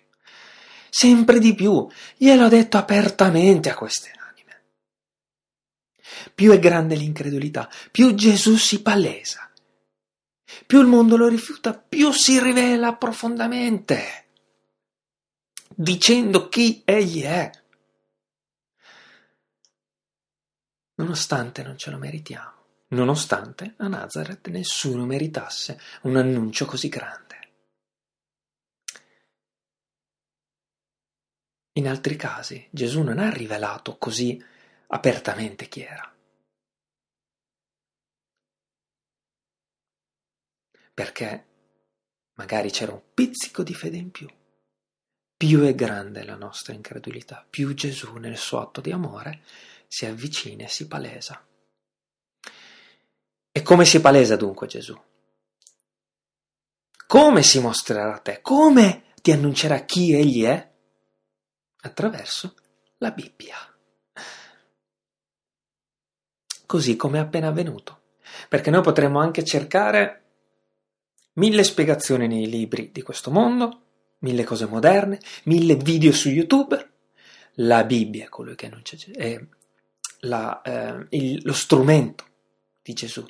Sempre 0.91 1.39
di 1.39 1.55
più, 1.55 1.89
gliel'ho 2.17 2.49
detto 2.49 2.77
apertamente 2.77 3.71
a 3.71 3.75
queste 3.75 4.11
anime. 4.11 4.63
Più 6.35 6.53
è 6.53 6.59
grande 6.59 6.97
l'incredulità, 6.97 7.71
più 7.91 8.15
Gesù 8.15 8.57
si 8.57 8.83
palesa. 8.83 9.49
Più 10.67 10.81
il 10.81 10.87
mondo 10.87 11.17
lo 11.17 11.29
rifiuta, 11.29 11.75
più 11.75 12.11
si 12.13 12.41
rivela 12.41 12.95
profondamente, 12.97 14.25
dicendo 15.75 16.49
chi 16.49 16.83
egli 16.85 17.23
è. 17.23 17.51
nonostante 21.01 21.63
non 21.63 21.79
ce 21.79 21.91
lo 21.91 21.99
meritiamo, 21.99 22.53
nonostante 22.89 23.75
a 23.79 23.89
Nazareth 23.89 24.49
nessuno 24.49 25.07
meritasse 25.07 25.81
un 26.03 26.17
annuncio 26.17 26.67
così 26.67 26.89
grande. 26.89 27.30
In 31.75 31.87
altri 31.87 32.17
casi 32.17 32.67
Gesù 32.71 33.03
non 33.03 33.19
ha 33.19 33.31
rivelato 33.31 33.97
così 33.97 34.43
apertamente 34.89 35.69
chi 35.69 35.83
era. 35.83 36.13
Perché 40.93 41.47
magari 42.35 42.71
c'era 42.71 42.93
un 42.93 43.03
pizzico 43.15 43.63
di 43.63 43.75
fede 43.75 43.97
in 43.97 44.11
più. 44.11 44.29
Più 45.37 45.61
è 45.63 45.75
grande 45.75 46.25
la 46.25 46.35
nostra 46.35 46.75
incredulità, 46.75 47.47
più 47.49 47.73
Gesù 47.73 48.17
nel 48.17 48.37
suo 48.37 48.61
atto 48.61 48.81
di 48.81 48.91
amore 48.91 49.43
si 49.87 50.05
avvicina 50.07 50.65
e 50.65 50.69
si 50.69 50.87
palesa. 50.87 51.47
E 53.53 53.63
come 53.63 53.85
si 53.85 54.01
palesa 54.01 54.37
dunque 54.37 54.67
Gesù? 54.67 55.01
Come 57.07 57.43
si 57.43 57.59
mostrerà 57.61 58.15
a 58.15 58.19
te? 58.19 58.41
Come 58.41 59.13
ti 59.23 59.33
annuncerà 59.33 59.85
chi 59.85 60.15
egli 60.15 60.45
è? 60.45 60.70
Attraverso 61.83 62.55
la 62.99 63.11
Bibbia. 63.11 63.57
Così 66.67 66.97
come 66.97 67.19
è 67.19 67.21
appena 67.21 67.49
avvenuto. 67.49 67.99
Perché 68.49 68.71
noi 68.71 68.83
potremmo 68.83 69.19
anche 69.19 69.45
cercare 69.45 70.23
mille 71.35 71.65
spiegazioni 71.65 72.27
nei 72.27 72.49
libri 72.49 72.91
di 72.93 73.03
questo 73.03 73.31
mondo, 73.31 73.83
mille 74.19 74.45
cose 74.45 74.67
moderne, 74.67 75.19
mille 75.45 75.77
video 75.77 76.13
su 76.13 76.29
YouTube. 76.29 76.89
La 77.55 77.85
Bibbia 77.85 78.27
è 78.27 78.29
colui 78.29 78.55
che 78.55 78.69
non 78.69 78.83
c'è, 78.83 78.97
è 79.13 79.45
la, 80.21 80.63
eh, 80.63 81.07
il, 81.11 81.41
lo 81.45 81.53
strumento 81.53 82.27
di 82.83 82.93
Gesù 82.93 83.27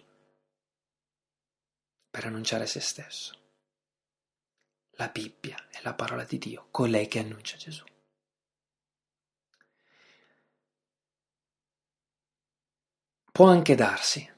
per 2.10 2.26
annunciare 2.26 2.66
se 2.66 2.80
stesso. 2.80 3.34
la 4.96 5.08
Bibbia 5.08 5.56
è 5.70 5.78
la 5.82 5.94
parola 5.94 6.24
di 6.24 6.36
Dio, 6.36 6.66
colei 6.70 7.08
che 7.08 7.20
annuncia 7.20 7.56
Gesù. 7.56 7.84
Può 13.32 13.46
anche 13.46 13.74
darsi 13.74 14.28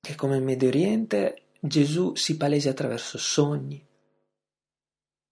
che 0.00 0.14
come 0.14 0.36
in 0.36 0.44
Medio 0.44 0.68
Oriente 0.68 1.46
Gesù 1.58 2.14
si 2.14 2.36
palesi 2.36 2.68
attraverso 2.68 3.16
sogni, 3.16 3.84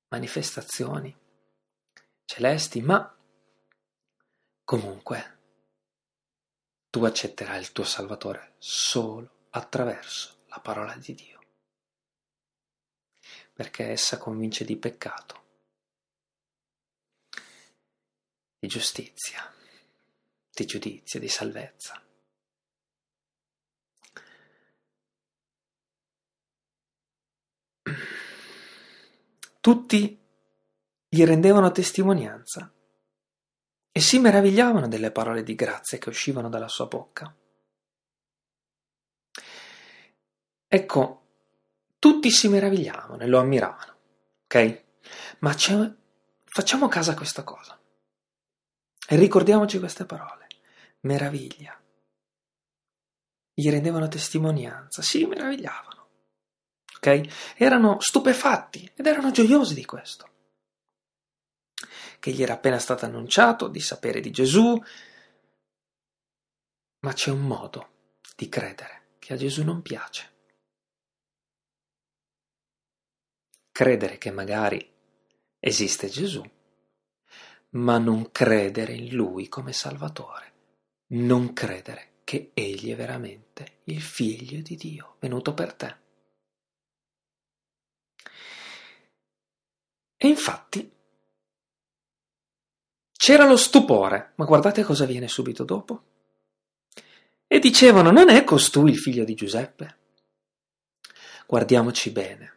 manifestazioni 0.09 1.15
celesti, 2.25 2.81
ma 2.81 3.15
comunque 4.65 5.39
tu 6.89 7.05
accetterai 7.05 7.61
il 7.61 7.73
tuo 7.73 7.85
Salvatore 7.85 8.55
solo 8.57 9.47
attraverso 9.51 10.45
la 10.47 10.61
parola 10.61 10.97
di 10.97 11.15
Dio, 11.15 11.41
perché 13.53 13.91
essa 13.91 14.17
convince 14.17 14.65
di 14.65 14.77
peccato, 14.77 15.43
di 18.59 18.67
giustizia, 18.69 19.53
di 20.55 20.67
giudizio, 20.67 21.19
di 21.19 21.29
salvezza. 21.29 22.03
Tutti 29.61 30.21
gli 31.09 31.25
rendevano 31.25 31.71
testimonianza 31.71 32.73
e 33.93 34.01
si 34.01 34.19
meravigliavano 34.19 34.89
delle 34.89 35.11
parole 35.13 35.43
di 35.43 35.55
grazia 35.55 35.99
che 35.99 36.09
uscivano 36.09 36.49
dalla 36.49 36.69
sua 36.69 36.87
bocca. 36.87 37.35
Ecco, 40.67 41.27
tutti 41.99 42.31
si 42.31 42.49
meravigliavano 42.49 43.23
e 43.23 43.27
lo 43.27 43.39
ammiravano, 43.39 43.97
ok? 44.45 44.85
Ma 45.41 45.53
facciamo 45.53 46.89
caso 46.89 47.11
a 47.11 47.15
questa 47.15 47.45
cosa 47.45 47.79
e 49.07 49.17
ricordiamoci 49.17 49.79
queste 49.79 50.07
parole. 50.07 50.42
Meraviglia. 51.03 51.79
Gli 53.55 53.71
rendevano 53.71 54.09
testimonianza, 54.09 55.03
si 55.03 55.27
meravigliavano 55.27 55.93
ok? 57.03 57.55
Erano 57.57 57.99
stupefatti 57.99 58.89
ed 58.95 59.07
erano 59.07 59.33
gioiosi 59.33 59.75
di 59.75 59.85
questo. 59.85 60.31
Che 62.21 62.31
gli 62.31 62.43
era 62.43 62.55
appena 62.55 62.79
stato 62.79 63.05
annunciato 63.05 63.67
di 63.67 63.81
sapere 63.81 64.21
di 64.21 64.31
Gesù, 64.31 64.81
ma 67.01 67.13
c'è 67.13 67.33
un 67.33 67.41
modo 67.41 67.91
di 68.37 68.49
credere 68.49 69.17
che 69.19 69.33
a 69.33 69.37
Gesù 69.37 69.65
non 69.65 69.83
piace. 69.83 70.31
Credere 73.73 74.19
che 74.19 74.31
magari 74.31 74.89
esiste 75.59 76.09
Gesù, 76.09 76.43
ma 77.71 77.99
non 77.99 78.31
credere 78.31 78.93
in 78.93 79.13
Lui 79.13 79.49
come 79.49 79.73
Salvatore, 79.73 80.52
non 81.13 81.53
credere 81.53 82.11
che 82.25 82.51
Egli 82.55 82.93
è 82.93 82.97
veramente 82.97 83.81
il 83.85 84.01
Figlio 84.01 84.61
di 84.61 84.77
Dio 84.77 85.17
venuto 85.19 85.55
per 85.55 85.75
te. 85.75 85.97
E 90.17 90.29
infatti 90.29 90.91
c'era 93.13 93.45
lo 93.45 93.57
stupore, 93.57 94.33
ma 94.37 94.45
guardate 94.45 94.83
cosa 94.83 95.05
viene 95.05 95.29
subito 95.29 95.65
dopo. 95.65 96.05
E 97.47 97.59
dicevano, 97.59 98.11
non 98.11 98.31
è 98.31 98.45
costui 98.45 98.93
il 98.93 98.99
figlio 98.99 99.25
di 99.25 99.35
Giuseppe? 99.35 99.99
Guardiamoci 101.47 102.11
bene. 102.11 102.57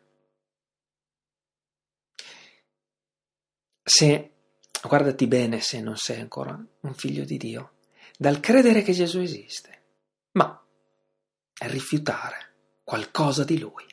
Se, 3.84 4.32
guardati 4.84 5.28
bene 5.28 5.60
se 5.60 5.82
non 5.82 5.98
sei 5.98 6.22
ancora 6.22 6.60
un 6.80 6.94
figlio 6.94 7.26
di 7.26 7.38
Dio, 7.38 7.75
dal 8.18 8.40
credere 8.40 8.82
che 8.82 8.94
Gesù 8.94 9.20
esiste, 9.20 9.82
ma 10.34 10.62
rifiutare 11.68 12.54
qualcosa 12.84 13.44
di 13.44 13.60
Lui. 13.60 13.84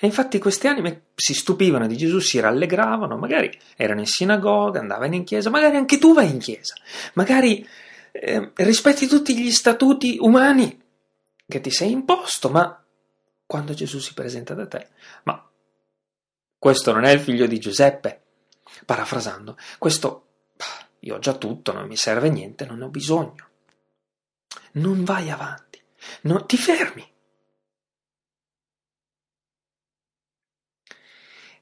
E 0.00 0.06
infatti 0.06 0.38
queste 0.38 0.68
anime 0.68 1.08
si 1.14 1.34
stupivano 1.34 1.86
di 1.86 1.96
Gesù, 1.96 2.18
si 2.18 2.40
rallegravano, 2.40 3.16
magari 3.16 3.56
erano 3.76 4.00
in 4.00 4.06
sinagoga, 4.06 4.80
andavano 4.80 5.14
in 5.14 5.24
chiesa, 5.24 5.50
magari 5.50 5.76
anche 5.76 5.98
tu 5.98 6.14
vai 6.14 6.30
in 6.30 6.38
chiesa, 6.38 6.74
magari 7.14 7.66
eh, 8.12 8.52
rispetti 8.54 9.06
tutti 9.06 9.36
gli 9.36 9.50
statuti 9.50 10.16
umani 10.18 10.80
che 11.46 11.60
ti 11.60 11.70
sei 11.70 11.90
imposto, 11.90 12.48
ma 12.48 12.82
quando 13.44 13.74
Gesù 13.74 13.98
si 13.98 14.14
presenta 14.14 14.54
da 14.54 14.66
te, 14.66 14.88
ma 15.24 15.46
questo 16.58 16.92
non 16.92 17.04
è 17.04 17.10
il 17.10 17.20
figlio 17.20 17.46
di 17.46 17.58
Giuseppe, 17.58 18.22
parafrasando, 18.86 19.58
questo 19.78 20.26
io 21.00 21.16
ho 21.16 21.18
già 21.18 21.34
tutto, 21.34 21.72
non 21.72 21.86
mi 21.86 21.96
serve 21.96 22.30
niente, 22.30 22.64
non 22.64 22.78
ne 22.78 22.84
ho 22.84 22.88
bisogno. 22.88 23.48
Non 24.72 25.04
vai 25.04 25.30
avanti, 25.30 25.82
non, 26.22 26.46
ti 26.46 26.56
fermi. 26.56 27.10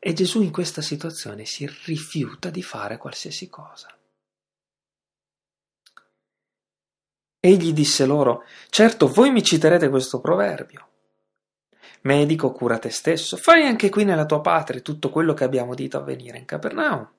E 0.02 0.12
Gesù 0.14 0.40
in 0.42 0.50
questa 0.50 0.80
situazione 0.80 1.44
si 1.44 1.70
rifiuta 1.84 2.48
di 2.48 2.62
fare 2.62 2.96
qualsiasi 2.96 3.50
cosa. 3.50 3.94
Egli 7.38 7.72
disse 7.72 8.06
loro, 8.06 8.44
certo 8.68 9.08
voi 9.08 9.30
mi 9.30 9.42
citerete 9.42 9.88
questo 9.88 10.20
proverbio. 10.20 10.88
Medico, 12.02 12.52
cura 12.52 12.78
te 12.78 12.90
stesso, 12.90 13.36
fai 13.36 13.66
anche 13.66 13.90
qui 13.90 14.04
nella 14.04 14.24
tua 14.24 14.40
patria 14.40 14.80
tutto 14.80 15.10
quello 15.10 15.34
che 15.34 15.44
abbiamo 15.44 15.72
udito 15.72 15.98
avvenire 15.98 16.38
in 16.38 16.46
Capernaum. 16.46 17.10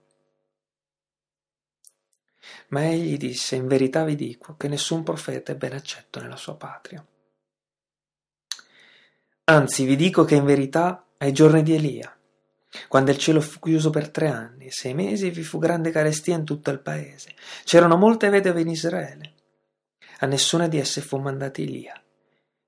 Ma 2.72 2.86
egli 2.86 3.18
disse, 3.18 3.56
in 3.56 3.68
verità 3.68 4.04
vi 4.06 4.16
dico 4.16 4.56
che 4.56 4.68
nessun 4.68 5.04
profeta 5.04 5.52
è 5.52 5.56
ben 5.56 5.74
accetto 5.74 6.22
nella 6.22 6.38
sua 6.38 6.56
patria. 6.56 7.06
Anzi, 9.46 9.86
vi 9.86 9.98
dico 9.98 10.24
che 10.24 10.36
in 10.36 10.46
verità 10.46 11.06
ai 11.18 11.34
giorni 11.34 11.64
di 11.64 11.74
Elia, 11.76 12.18
quando 12.88 13.12
il 13.12 13.18
cielo 13.18 13.42
fu 13.42 13.60
chiuso 13.60 13.90
per 13.90 14.10
tre 14.10 14.30
anni 14.30 14.68
e 14.68 14.72
sei 14.72 14.94
mesi 14.94 15.30
vi 15.30 15.44
fu 15.44 15.60
grande 15.60 15.92
carestia 15.92 16.36
in 16.36 16.46
tutto 16.46 16.70
il 16.70 16.80
paese. 16.80 17.36
C'erano 17.66 17.98
molte 17.98 18.30
vedove 18.30 18.62
in 18.62 18.70
Israele. 18.70 19.34
A 20.20 20.26
nessuna 20.26 20.68
di 20.70 20.78
esse 20.80 21.02
fu 21.02 21.18
mandata 21.18 21.62
Elia, 21.62 22.02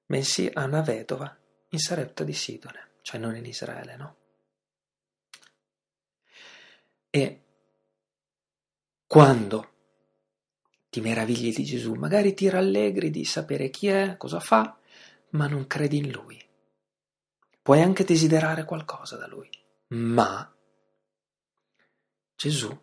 bensì 0.05 0.49
a 0.53 0.65
una 0.65 0.81
vedova 0.81 1.33
in 1.69 1.79
Sarepta 1.79 2.25
di 2.25 2.33
Sidone, 2.33 2.89
cioè 3.01 3.19
non 3.19 3.35
in 3.37 3.45
Israele, 3.45 3.95
no? 3.95 4.15
E 7.09 7.41
quando 9.07 9.72
ti 10.93 11.01
meravigli 11.01 11.51
di 11.51 11.63
Gesù, 11.63 11.95
magari 11.95 12.35
ti 12.35 12.47
rallegri 12.49 13.09
di 13.09 13.25
sapere 13.25 13.71
chi 13.71 13.87
è, 13.87 14.15
cosa 14.17 14.39
fa, 14.39 14.77
ma 15.31 15.47
non 15.47 15.65
credi 15.65 15.97
in 15.97 16.11
Lui. 16.11 16.39
Puoi 17.63 17.81
anche 17.81 18.03
desiderare 18.03 18.63
qualcosa 18.63 19.17
da 19.17 19.25
Lui 19.25 19.49
ma 19.93 20.51
Gesù, 22.35 22.77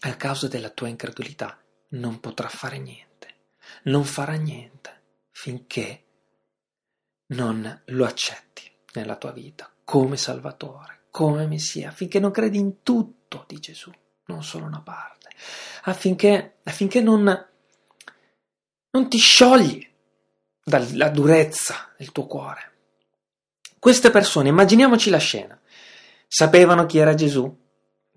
a 0.00 0.16
causa 0.16 0.48
della 0.48 0.70
tua 0.70 0.88
incredulità, 0.88 1.60
non 1.90 2.20
potrà 2.20 2.48
fare 2.48 2.78
niente, 2.78 3.34
non 3.84 4.04
farà 4.04 4.34
niente 4.34 5.02
finché 5.30 6.04
non 7.28 7.82
lo 7.86 8.04
accetti 8.04 8.70
nella 8.94 9.16
tua 9.16 9.32
vita 9.32 9.70
come 9.84 10.16
Salvatore, 10.16 11.06
come 11.10 11.46
Messia, 11.46 11.90
finché 11.90 12.20
non 12.20 12.30
credi 12.30 12.58
in 12.58 12.82
tutto 12.82 13.44
di 13.46 13.58
Gesù, 13.58 13.92
non 14.26 14.42
solo 14.42 14.66
una 14.66 14.80
parte, 14.80 15.15
affinché, 15.82 16.56
affinché 16.64 17.00
non, 17.00 17.46
non 18.90 19.08
ti 19.08 19.18
sciogli 19.18 19.86
dalla 20.64 21.08
durezza 21.08 21.92
del 21.96 22.12
tuo 22.12 22.26
cuore. 22.26 22.72
Queste 23.78 24.10
persone, 24.10 24.48
immaginiamoci 24.48 25.10
la 25.10 25.18
scena, 25.18 25.58
sapevano 26.26 26.86
chi 26.86 26.98
era 26.98 27.14
Gesù, 27.14 27.56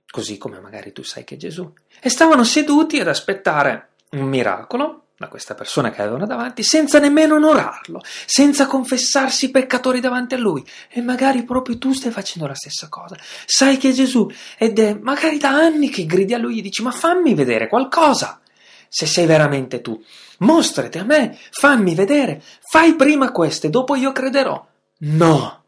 così 0.09 0.37
come 0.37 0.59
magari 0.59 0.91
tu 0.91 1.03
sai 1.03 1.23
che 1.23 1.35
è 1.35 1.37
Gesù, 1.37 1.71
e 2.01 2.09
stavano 2.09 2.43
seduti 2.43 2.99
ad 2.99 3.07
aspettare 3.07 3.89
un 4.11 4.27
miracolo 4.27 5.08
da 5.19 5.27
questa 5.27 5.53
persona 5.53 5.91
che 5.91 6.01
avevano 6.01 6.25
davanti, 6.25 6.63
senza 6.63 6.97
nemmeno 6.97 7.35
onorarlo, 7.35 8.01
senza 8.25 8.67
confessarsi 8.67 9.51
peccatori 9.51 9.99
davanti 9.99 10.35
a 10.35 10.37
lui. 10.37 10.65
E 10.87 11.01
magari 11.01 11.43
proprio 11.43 11.77
tu 11.77 11.91
stai 11.91 12.09
facendo 12.09 12.47
la 12.47 12.55
stessa 12.55 12.87
cosa. 12.87 13.17
Sai 13.45 13.75
che 13.75 13.89
è 13.89 13.91
Gesù 13.91 14.31
ed 14.57 14.79
è 14.79 14.93
magari 14.93 15.37
da 15.37 15.49
anni 15.49 15.89
che 15.89 16.05
gridi 16.05 16.33
a 16.33 16.37
lui 16.37 16.59
e 16.59 16.61
dici: 16.61 16.81
Ma 16.81 16.91
fammi 16.91 17.33
vedere 17.33 17.67
qualcosa. 17.67 18.39
Se 18.87 19.05
sei 19.05 19.25
veramente 19.25 19.81
tu, 19.81 20.01
mostrati 20.37 20.97
a 20.97 21.03
me, 21.03 21.37
fammi 21.51 21.95
vedere, 21.95 22.41
fai 22.61 22.95
prima 22.95 23.33
questo 23.33 23.67
e 23.67 23.69
dopo 23.69 23.95
io 23.95 24.13
crederò. 24.13 24.65
No, 24.99 25.63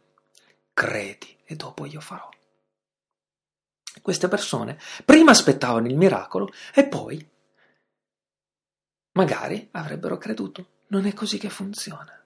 credi 0.74 1.38
e 1.46 1.58
dopo 1.58 1.86
io 1.86 2.00
farò. 2.00 2.30
Queste 4.02 4.30
persone 4.30 4.80
prima 5.04 5.32
aspettavano 5.32 5.88
il 5.88 5.98
miracolo 5.98 6.50
e 6.74 6.86
poi 6.86 7.31
magari 9.14 9.68
avrebbero 9.72 10.18
creduto. 10.18 10.68
Non 10.88 11.06
è 11.06 11.14
così 11.14 11.38
che 11.38 11.50
funziona. 11.50 12.22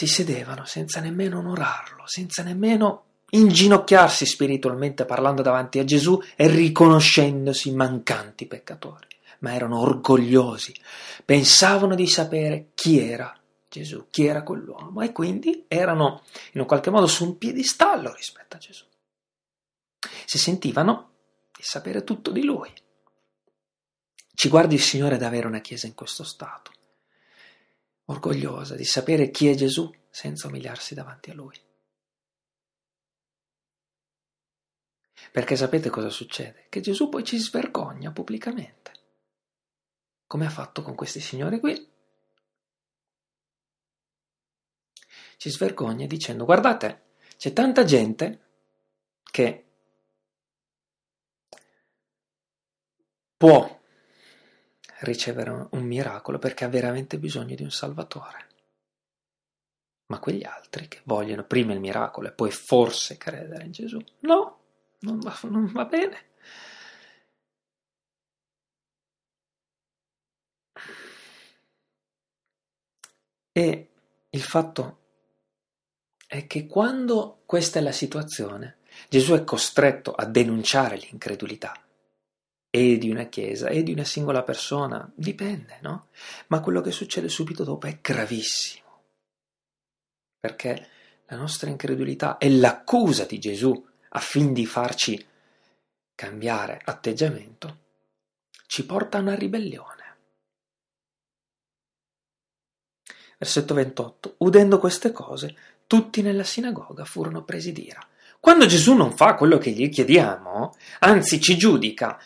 si 0.00 0.06
sedevano 0.06 0.64
senza 0.64 1.00
nemmeno 1.00 1.40
onorarlo, 1.40 2.04
senza 2.06 2.42
nemmeno 2.42 3.04
inginocchiarsi 3.30 4.24
spiritualmente 4.24 5.04
parlando 5.04 5.42
davanti 5.42 5.78
a 5.78 5.84
Gesù 5.84 6.18
e 6.36 6.46
riconoscendosi 6.46 7.74
mancanti 7.74 8.46
peccatori, 8.46 9.08
ma 9.40 9.52
erano 9.52 9.80
orgogliosi, 9.80 10.74
pensavano 11.22 11.94
di 11.94 12.06
sapere 12.06 12.68
chi 12.74 12.98
era 12.98 13.38
Gesù, 13.68 14.06
chi 14.08 14.24
era 14.24 14.42
quell'uomo 14.42 15.02
e 15.02 15.12
quindi 15.12 15.66
erano 15.68 16.22
in 16.52 16.60
un 16.60 16.66
qualche 16.66 16.88
modo 16.88 17.06
su 17.06 17.24
un 17.24 17.36
piedistallo 17.36 18.14
rispetto 18.14 18.56
a 18.56 18.58
Gesù. 18.58 18.84
Si 20.24 20.38
sentivano 20.38 21.09
di 21.60 21.66
sapere 21.66 22.04
tutto 22.04 22.30
di 22.30 22.42
lui. 22.42 22.72
Ci 24.32 24.48
guardi 24.48 24.76
il 24.76 24.80
Signore 24.80 25.16
ad 25.16 25.22
avere 25.22 25.46
una 25.46 25.60
Chiesa 25.60 25.86
in 25.86 25.94
questo 25.94 26.24
stato, 26.24 26.72
orgogliosa 28.06 28.74
di 28.76 28.84
sapere 28.86 29.30
chi 29.30 29.48
è 29.48 29.54
Gesù 29.54 29.92
senza 30.08 30.46
umiliarsi 30.46 30.94
davanti 30.94 31.30
a 31.30 31.34
Lui. 31.34 31.54
Perché 35.30 35.54
sapete 35.54 35.90
cosa 35.90 36.08
succede? 36.08 36.64
Che 36.70 36.80
Gesù 36.80 37.10
poi 37.10 37.24
ci 37.24 37.36
svergogna 37.36 38.10
pubblicamente, 38.10 38.92
come 40.26 40.46
ha 40.46 40.50
fatto 40.50 40.80
con 40.80 40.94
questi 40.94 41.20
signori 41.20 41.60
qui. 41.60 41.88
Ci 45.36 45.50
svergogna 45.50 46.06
dicendo, 46.06 46.46
guardate, 46.46 47.08
c'è 47.36 47.52
tanta 47.52 47.84
gente 47.84 48.48
che 49.30 49.69
può 53.40 53.80
ricevere 55.00 55.68
un 55.70 55.82
miracolo 55.84 56.38
perché 56.38 56.66
ha 56.66 56.68
veramente 56.68 57.18
bisogno 57.18 57.54
di 57.54 57.62
un 57.62 57.70
Salvatore. 57.70 58.48
Ma 60.08 60.18
quegli 60.18 60.44
altri 60.44 60.88
che 60.88 61.00
vogliono 61.04 61.44
prima 61.44 61.72
il 61.72 61.80
miracolo 61.80 62.28
e 62.28 62.32
poi 62.32 62.50
forse 62.50 63.16
credere 63.16 63.64
in 63.64 63.72
Gesù, 63.72 63.98
no, 64.20 64.58
non 65.00 65.20
va, 65.20 65.38
non 65.44 65.72
va 65.72 65.86
bene. 65.86 66.28
E 73.52 73.90
il 74.28 74.42
fatto 74.42 74.98
è 76.26 76.46
che 76.46 76.66
quando 76.66 77.40
questa 77.46 77.78
è 77.78 77.82
la 77.82 77.92
situazione, 77.92 78.80
Gesù 79.08 79.32
è 79.32 79.44
costretto 79.44 80.12
a 80.12 80.26
denunciare 80.26 80.96
l'incredulità 80.96 81.72
e 82.70 82.98
di 82.98 83.10
una 83.10 83.24
chiesa 83.24 83.68
e 83.68 83.82
di 83.82 83.92
una 83.92 84.04
singola 84.04 84.42
persona, 84.42 85.10
dipende, 85.14 85.78
no? 85.82 86.08
Ma 86.46 86.60
quello 86.60 86.80
che 86.80 86.92
succede 86.92 87.28
subito 87.28 87.64
dopo 87.64 87.86
è 87.88 87.98
gravissimo, 88.00 89.02
perché 90.38 90.88
la 91.26 91.36
nostra 91.36 91.68
incredulità 91.68 92.38
è 92.38 92.48
l'accusa 92.48 93.24
di 93.24 93.38
Gesù 93.38 93.86
affin 94.10 94.52
di 94.52 94.66
farci 94.66 95.26
cambiare 96.14 96.80
atteggiamento, 96.84 97.78
ci 98.66 98.86
porta 98.86 99.18
a 99.18 99.20
una 99.20 99.34
ribellione. 99.34 99.98
Versetto 103.38 103.74
28. 103.74 104.34
Udendo 104.38 104.78
queste 104.78 105.12
cose, 105.12 105.56
tutti 105.86 106.20
nella 106.20 106.44
sinagoga 106.44 107.04
furono 107.04 107.42
presi 107.42 107.72
d'ira. 107.72 108.06
Quando 108.38 108.66
Gesù 108.66 108.94
non 108.94 109.16
fa 109.16 109.34
quello 109.34 109.58
che 109.58 109.70
gli 109.70 109.88
chiediamo, 109.88 110.74
anzi 111.00 111.40
ci 111.40 111.56
giudica, 111.56 112.20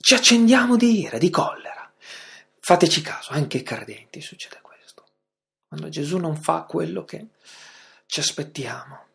ci 0.00 0.14
accendiamo 0.14 0.76
di 0.76 1.00
ira, 1.00 1.18
di 1.18 1.30
collera. 1.30 1.92
Fateci 2.60 3.00
caso, 3.00 3.32
anche 3.32 3.58
ai 3.58 3.62
credenti 3.62 4.20
succede 4.20 4.60
questo. 4.62 5.06
Quando 5.66 5.88
Gesù 5.88 6.18
non 6.18 6.36
fa 6.36 6.62
quello 6.62 7.04
che 7.04 7.28
ci 8.06 8.20
aspettiamo, 8.20 9.06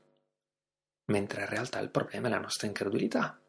mentre 1.06 1.42
in 1.42 1.48
realtà 1.48 1.80
il 1.80 1.90
problema 1.90 2.28
è 2.28 2.32
la 2.32 2.40
nostra 2.40 2.68
incredulità. 2.68 3.40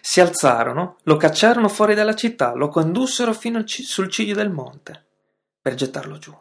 Si 0.00 0.20
alzarono, 0.20 0.98
lo 1.04 1.16
cacciarono 1.16 1.68
fuori 1.68 1.94
dalla 1.94 2.16
città, 2.16 2.54
lo 2.54 2.68
condussero 2.68 3.32
fino 3.32 3.62
sul 3.66 4.10
ciglio 4.10 4.34
del 4.34 4.50
monte 4.50 5.06
per 5.60 5.74
gettarlo 5.74 6.18
giù. 6.18 6.36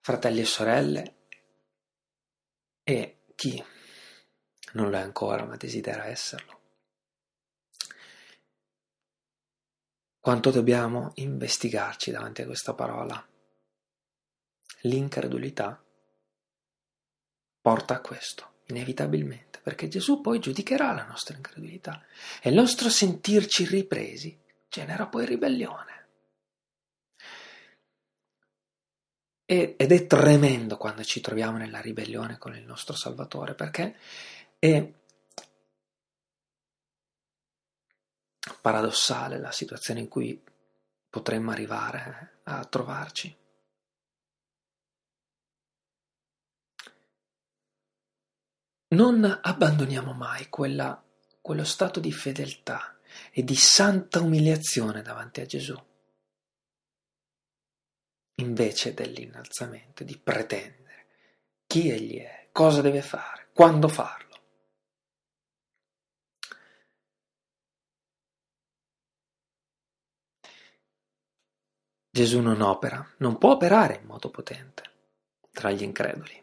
Fratelli 0.00 0.40
e 0.40 0.44
sorelle, 0.44 1.16
e 2.84 3.24
chi 3.34 3.62
non 4.72 4.90
lo 4.90 4.96
è 4.96 5.00
ancora 5.00 5.44
ma 5.44 5.56
desidera 5.56 6.06
esserlo. 6.06 6.56
Quanto 10.20 10.50
dobbiamo 10.50 11.12
investigarci 11.14 12.10
davanti 12.10 12.42
a 12.42 12.46
questa 12.46 12.74
parola? 12.74 13.26
L'incredulità 14.82 15.82
porta 17.60 17.94
a 17.94 18.00
questo, 18.00 18.60
inevitabilmente, 18.66 19.60
perché 19.62 19.88
Gesù 19.88 20.20
poi 20.20 20.38
giudicherà 20.38 20.92
la 20.92 21.04
nostra 21.04 21.36
incredulità 21.36 22.04
e 22.42 22.50
il 22.50 22.54
nostro 22.54 22.88
sentirci 22.88 23.64
ripresi 23.64 24.38
genera 24.68 25.06
poi 25.06 25.24
ribellione. 25.24 25.96
ed 29.50 29.92
è 29.92 30.06
tremendo 30.06 30.76
quando 30.76 31.02
ci 31.02 31.22
troviamo 31.22 31.56
nella 31.56 31.80
ribellione 31.80 32.36
con 32.36 32.54
il 32.54 32.64
nostro 32.64 32.94
Salvatore, 32.94 33.54
perché 33.54 33.96
è 34.58 34.92
paradossale 38.60 39.38
la 39.38 39.52
situazione 39.52 40.00
in 40.00 40.08
cui 40.08 40.42
potremmo 41.08 41.50
arrivare 41.50 42.40
a 42.44 42.64
trovarci. 42.64 43.36
Non 48.90 49.40
abbandoniamo 49.42 50.12
mai 50.12 50.48
quella, 50.48 51.02
quello 51.42 51.64
stato 51.64 52.00
di 52.00 52.10
fedeltà 52.10 52.98
e 53.30 53.44
di 53.44 53.54
santa 53.54 54.20
umiliazione 54.20 55.02
davanti 55.02 55.40
a 55.40 55.46
Gesù, 55.46 55.76
invece 58.36 58.94
dell'innalzamento, 58.94 60.04
di 60.04 60.18
pretendere 60.18 61.06
chi 61.66 61.90
egli 61.90 62.18
è, 62.18 62.48
cosa 62.50 62.80
deve 62.80 63.02
fare, 63.02 63.48
quando 63.52 63.88
farlo. 63.88 64.27
Gesù 72.18 72.40
non 72.40 72.62
opera, 72.62 73.08
non 73.18 73.38
può 73.38 73.52
operare 73.52 74.00
in 74.02 74.08
modo 74.08 74.28
potente 74.28 74.82
tra 75.52 75.70
gli 75.70 75.84
increduli. 75.84 76.42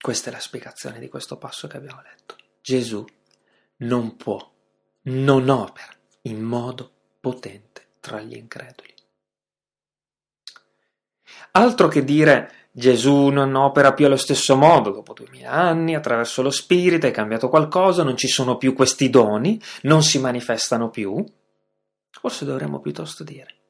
Questa 0.00 0.30
è 0.30 0.32
la 0.32 0.38
spiegazione 0.38 1.00
di 1.00 1.08
questo 1.08 1.38
passo 1.38 1.66
che 1.66 1.76
abbiamo 1.76 2.02
letto. 2.02 2.36
Gesù 2.60 3.04
non 3.78 4.16
può, 4.16 4.48
non 5.06 5.48
opera 5.48 5.92
in 6.22 6.40
modo 6.40 6.92
potente 7.18 7.94
tra 7.98 8.20
gli 8.20 8.36
increduli. 8.36 8.94
Altro 11.50 11.88
che 11.88 12.04
dire 12.04 12.68
Gesù 12.70 13.26
non 13.26 13.56
opera 13.56 13.92
più 13.92 14.06
allo 14.06 14.14
stesso 14.14 14.54
modo, 14.54 14.92
dopo 14.92 15.14
duemila 15.14 15.50
anni, 15.50 15.96
attraverso 15.96 16.42
lo 16.42 16.50
Spirito 16.52 17.08
è 17.08 17.10
cambiato 17.10 17.48
qualcosa, 17.48 18.04
non 18.04 18.16
ci 18.16 18.28
sono 18.28 18.56
più 18.56 18.72
questi 18.72 19.10
doni, 19.10 19.60
non 19.80 20.04
si 20.04 20.20
manifestano 20.20 20.90
più. 20.90 21.24
Forse 22.08 22.44
dovremmo 22.44 22.78
piuttosto 22.78 23.24
dire, 23.24 23.61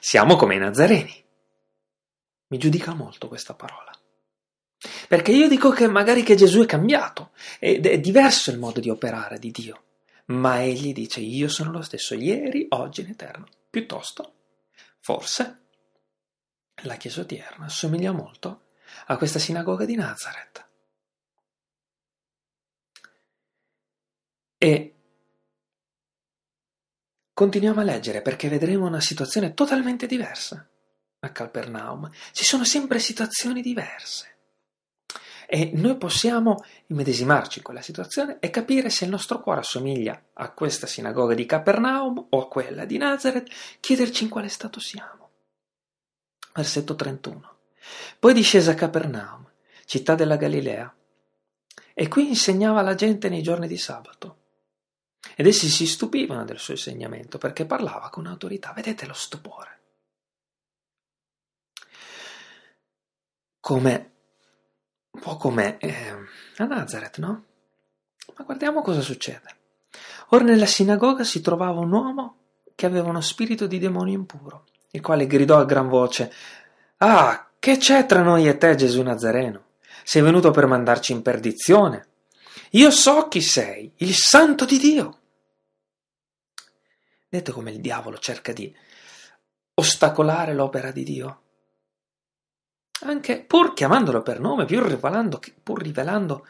siamo 0.00 0.36
come 0.36 0.54
i 0.54 0.58
Nazareni. 0.58 1.24
Mi 2.48 2.58
giudica 2.58 2.94
molto 2.94 3.28
questa 3.28 3.54
parola. 3.54 3.92
Perché 5.08 5.32
io 5.32 5.48
dico 5.48 5.70
che 5.70 5.88
magari 5.88 6.22
che 6.22 6.36
Gesù 6.36 6.62
è 6.62 6.66
cambiato, 6.66 7.32
ed 7.58 7.86
è 7.86 7.98
diverso 7.98 8.50
il 8.50 8.58
modo 8.58 8.80
di 8.80 8.90
operare 8.90 9.38
di 9.38 9.50
Dio, 9.50 9.84
ma 10.26 10.62
egli 10.62 10.92
dice 10.92 11.20
io 11.20 11.48
sono 11.48 11.72
lo 11.72 11.82
stesso 11.82 12.14
ieri, 12.14 12.66
oggi 12.70 13.00
in 13.00 13.08
eterno. 13.08 13.46
Piuttosto, 13.68 14.34
forse, 15.00 15.62
la 16.82 16.96
chiesa 16.96 17.22
odierna 17.22 17.66
assomiglia 17.66 18.12
molto 18.12 18.66
a 19.06 19.16
questa 19.16 19.38
sinagoga 19.38 19.84
di 19.84 19.96
Nazareth. 19.96 20.66
E 24.58 24.97
continuiamo 27.38 27.82
a 27.82 27.84
leggere 27.84 28.20
perché 28.20 28.48
vedremo 28.48 28.88
una 28.88 29.00
situazione 29.00 29.54
totalmente 29.54 30.08
diversa 30.08 30.68
a 31.20 31.30
Calpernaum. 31.30 32.10
Ci 32.32 32.44
sono 32.44 32.64
sempre 32.64 32.98
situazioni 32.98 33.62
diverse. 33.62 34.38
E 35.46 35.70
noi 35.72 35.96
possiamo 35.98 36.64
immedesimarci 36.88 37.58
in 37.58 37.64
quella 37.64 37.80
situazione 37.80 38.38
e 38.40 38.50
capire 38.50 38.90
se 38.90 39.04
il 39.04 39.12
nostro 39.12 39.38
cuore 39.40 39.60
assomiglia 39.60 40.20
a 40.32 40.50
questa 40.50 40.88
sinagoga 40.88 41.34
di 41.34 41.46
Capernaum 41.46 42.26
o 42.28 42.40
a 42.40 42.48
quella 42.48 42.84
di 42.84 42.98
Nazareth, 42.98 43.48
chiederci 43.78 44.24
in 44.24 44.30
quale 44.30 44.48
stato 44.48 44.80
siamo. 44.80 45.30
Versetto 46.54 46.96
31. 46.96 47.56
Poi 48.18 48.34
discese 48.34 48.72
a 48.72 48.74
Capernaum, 48.74 49.48
città 49.84 50.16
della 50.16 50.36
Galilea, 50.36 50.92
e 51.94 52.08
qui 52.08 52.26
insegnava 52.26 52.82
la 52.82 52.96
gente 52.96 53.28
nei 53.28 53.42
giorni 53.42 53.68
di 53.68 53.78
sabato. 53.78 54.37
Ed 55.36 55.46
essi 55.46 55.68
si 55.68 55.86
stupivano 55.86 56.44
del 56.44 56.58
suo 56.58 56.74
insegnamento 56.74 57.38
perché 57.38 57.64
parlava 57.64 58.10
con 58.10 58.26
autorità. 58.26 58.72
Vedete 58.72 59.06
lo 59.06 59.14
stupore. 59.14 59.78
Come 63.60 64.12
un 65.18 65.20
po' 65.20 65.36
come 65.36 65.78
eh, 65.78 66.14
a 66.58 66.64
Nazareth, 66.64 67.18
no? 67.18 67.44
Ma 68.36 68.44
guardiamo 68.44 68.82
cosa 68.82 69.00
succede. 69.00 69.56
Ora 70.28 70.44
nella 70.44 70.66
sinagoga 70.66 71.24
si 71.24 71.40
trovava 71.40 71.80
un 71.80 71.90
uomo 71.90 72.36
che 72.74 72.86
aveva 72.86 73.08
uno 73.08 73.20
spirito 73.20 73.66
di 73.66 73.78
demonio 73.78 74.14
impuro, 74.14 74.66
il 74.92 75.00
quale 75.00 75.26
gridò 75.26 75.58
a 75.58 75.64
gran 75.64 75.88
voce: 75.88 76.32
Ah, 76.98 77.48
che 77.58 77.78
c'è 77.78 78.06
tra 78.06 78.22
noi 78.22 78.46
e 78.46 78.56
te, 78.58 78.76
Gesù 78.76 79.02
Nazareno? 79.02 79.64
Sei 80.04 80.22
venuto 80.22 80.52
per 80.52 80.66
mandarci 80.66 81.12
in 81.12 81.22
perdizione? 81.22 82.06
Io 82.72 82.90
so 82.90 83.28
chi 83.28 83.40
sei, 83.40 83.92
il 83.96 84.14
santo 84.14 84.64
di 84.64 84.78
Dio. 84.78 85.17
Vedete 87.28 87.52
come 87.52 87.70
il 87.70 87.80
diavolo 87.80 88.18
cerca 88.18 88.52
di 88.52 88.74
ostacolare 89.74 90.54
l'opera 90.54 90.90
di 90.90 91.04
Dio? 91.04 91.42
Anche 93.00 93.44
pur 93.44 93.74
chiamandolo 93.74 94.22
per 94.22 94.40
nome, 94.40 94.64
pur 94.64 94.86
rivelando, 94.86 95.40
pur 95.62 95.82
rivelando 95.82 96.46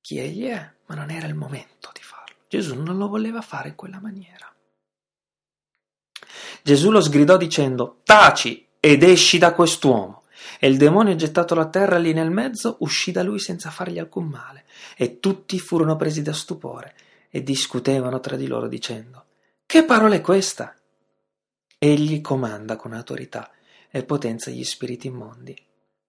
chi 0.00 0.18
egli 0.18 0.46
è, 0.46 0.72
ma 0.86 0.94
non 0.94 1.10
era 1.10 1.26
il 1.26 1.34
momento 1.34 1.90
di 1.92 2.02
farlo. 2.02 2.34
Gesù 2.48 2.74
non 2.74 2.98
lo 2.98 3.08
voleva 3.08 3.40
fare 3.40 3.68
in 3.68 3.74
quella 3.76 4.00
maniera. 4.00 4.52
Gesù 6.62 6.90
lo 6.90 7.00
sgridò 7.00 7.36
dicendo: 7.36 8.00
Taci 8.02 8.66
ed 8.80 9.02
esci 9.02 9.38
da 9.38 9.54
quest'uomo. 9.54 10.24
E 10.58 10.68
il 10.68 10.76
demonio 10.76 11.14
gettato 11.14 11.54
a 11.54 11.68
terra 11.68 11.96
lì 11.96 12.12
nel 12.12 12.30
mezzo 12.30 12.76
uscì 12.80 13.12
da 13.12 13.22
lui 13.22 13.38
senza 13.38 13.70
fargli 13.70 13.98
alcun 13.98 14.26
male. 14.26 14.64
E 14.96 15.20
tutti 15.20 15.58
furono 15.58 15.96
presi 15.96 16.22
da 16.22 16.32
stupore 16.32 16.94
e 17.30 17.42
discutevano 17.42 18.20
tra 18.20 18.36
di 18.36 18.46
loro 18.46 18.68
dicendo: 18.68 19.26
Che 19.70 19.84
parola 19.84 20.16
è 20.16 20.20
questa? 20.20 20.76
Egli 21.78 22.20
comanda 22.20 22.74
con 22.74 22.92
autorità 22.92 23.52
e 23.88 24.04
potenza 24.04 24.50
gli 24.50 24.64
spiriti 24.64 25.06
immondi, 25.06 25.56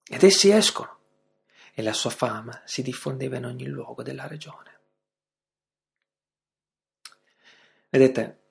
ed 0.04 0.24
essi 0.24 0.50
escono, 0.50 0.98
e 1.72 1.84
la 1.84 1.94
sua 1.94 2.10
fama 2.10 2.60
si 2.66 2.82
diffondeva 2.82 3.38
in 3.38 3.46
ogni 3.46 3.68
luogo 3.68 4.02
della 4.02 4.26
regione. 4.26 4.80
Vedete, 7.92 8.42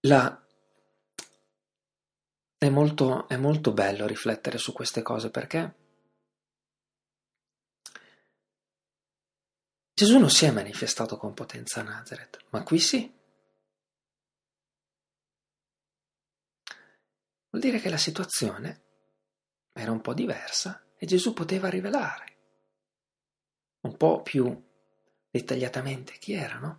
la... 0.00 0.46
è, 2.58 2.68
molto, 2.68 3.26
è 3.26 3.38
molto 3.38 3.72
bello 3.72 4.06
riflettere 4.06 4.58
su 4.58 4.74
queste 4.74 5.00
cose 5.00 5.30
perché 5.30 5.79
Gesù 10.00 10.16
non 10.16 10.30
si 10.30 10.46
è 10.46 10.50
manifestato 10.50 11.18
con 11.18 11.34
potenza 11.34 11.80
a 11.80 11.82
Nazareth, 11.82 12.38
ma 12.52 12.62
qui 12.62 12.78
sì. 12.78 13.00
Vuol 17.50 17.60
dire 17.62 17.78
che 17.78 17.90
la 17.90 17.98
situazione 17.98 18.80
era 19.74 19.90
un 19.90 20.00
po' 20.00 20.14
diversa 20.14 20.82
e 20.96 21.04
Gesù 21.04 21.34
poteva 21.34 21.68
rivelare 21.68 22.36
un 23.80 23.94
po' 23.98 24.22
più 24.22 24.58
dettagliatamente 25.28 26.14
chi 26.14 26.32
era, 26.32 26.56
no? 26.56 26.78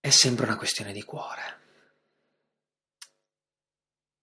È 0.00 0.10
sempre 0.10 0.44
una 0.44 0.56
questione 0.56 0.92
di 0.92 1.04
cuore. 1.04 1.60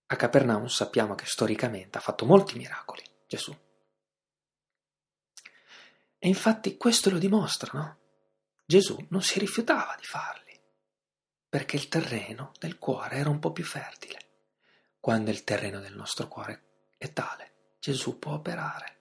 A 0.07 0.15
Capernaum 0.17 0.65
sappiamo 0.65 1.15
che 1.15 1.25
storicamente 1.25 1.97
ha 1.97 2.01
fatto 2.01 2.25
molti 2.25 2.57
miracoli 2.57 3.03
Gesù. 3.25 3.57
E 6.25 6.27
infatti 6.27 6.75
questo 6.75 7.11
lo 7.11 7.19
dimostra, 7.19 7.69
no? 7.77 7.97
Gesù 8.65 8.97
non 9.09 9.21
si 9.21 9.37
rifiutava 9.37 9.95
di 9.95 10.05
farli, 10.05 10.59
perché 11.47 11.75
il 11.75 11.87
terreno 11.87 12.51
del 12.57 12.79
cuore 12.79 13.17
era 13.17 13.29
un 13.29 13.37
po' 13.37 13.51
più 13.51 13.63
fertile. 13.63 14.17
Quando 14.99 15.29
il 15.29 15.43
terreno 15.43 15.79
del 15.79 15.95
nostro 15.95 16.27
cuore 16.27 16.63
è 16.97 17.13
tale, 17.13 17.75
Gesù 17.79 18.17
può 18.17 18.33
operare. 18.33 18.97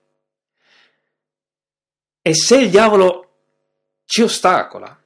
E 2.20 2.34
se 2.34 2.58
il 2.58 2.68
diavolo 2.68 3.36
ci 4.04 4.20
ostacola, 4.20 5.02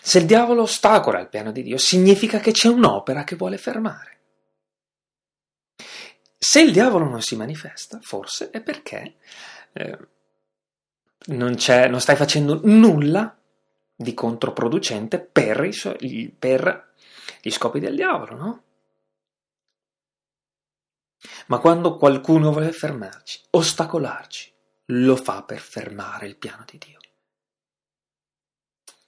se 0.00 0.18
il 0.18 0.26
diavolo 0.26 0.62
ostacola 0.62 1.20
il 1.20 1.28
piano 1.28 1.52
di 1.52 1.62
Dio, 1.62 1.78
significa 1.78 2.40
che 2.40 2.50
c'è 2.50 2.66
un'opera 2.66 3.22
che 3.22 3.36
vuole 3.36 3.56
fermare. 3.56 4.18
Se 6.36 6.60
il 6.60 6.72
diavolo 6.72 7.04
non 7.04 7.22
si 7.22 7.36
manifesta, 7.36 8.00
forse 8.02 8.50
è 8.50 8.60
perché 8.60 9.18
eh, 9.74 9.98
non, 11.26 11.56
non, 11.66 12.00
stai 12.00 12.16
facendo 12.16 12.60
nulla 12.64 13.36
di 13.94 14.14
controproducente 14.14 15.20
per, 15.20 15.68
i, 16.00 16.34
per 16.36 16.92
gli 17.40 17.50
scopi 17.50 17.80
del 17.80 17.94
diavolo, 17.94 18.36
no? 18.36 18.62
Ma 21.46 21.58
quando 21.58 21.96
qualcuno 21.96 22.50
vuole 22.50 22.72
fermarci, 22.72 23.40
ostacolarci, 23.50 24.52
lo 24.86 25.16
fa 25.16 25.42
per 25.42 25.58
fermare 25.58 26.26
il 26.26 26.36
piano 26.36 26.64
di 26.68 26.78
Dio. 26.78 26.98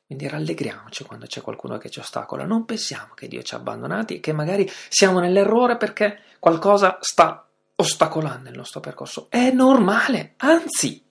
Quindi 0.07 0.29
rallegriamoci 0.29 1.03
quando 1.05 1.27
c'è 1.27 1.41
qualcuno 1.41 1.79
che 1.79 1.91
ci 1.91 1.99
ostacola, 1.99 2.45
non 2.45 2.65
pensiamo 2.65 3.15
che 3.15 3.27
Dio 3.27 3.43
ci 3.43 3.55
ha 3.55 3.59
abbandonati 3.59 4.17
e 4.17 4.21
che 4.21 4.33
magari 4.33 4.71
siamo 4.89 5.19
nell'errore 5.19 5.77
perché 5.77 6.21
qualcosa 6.39 6.99
sta 7.01 7.49
ostacolando 7.75 8.49
il 8.51 8.57
nostro 8.57 8.81
percorso. 8.81 9.29
È 9.31 9.51
normale, 9.51 10.35
anzi, 10.37 11.04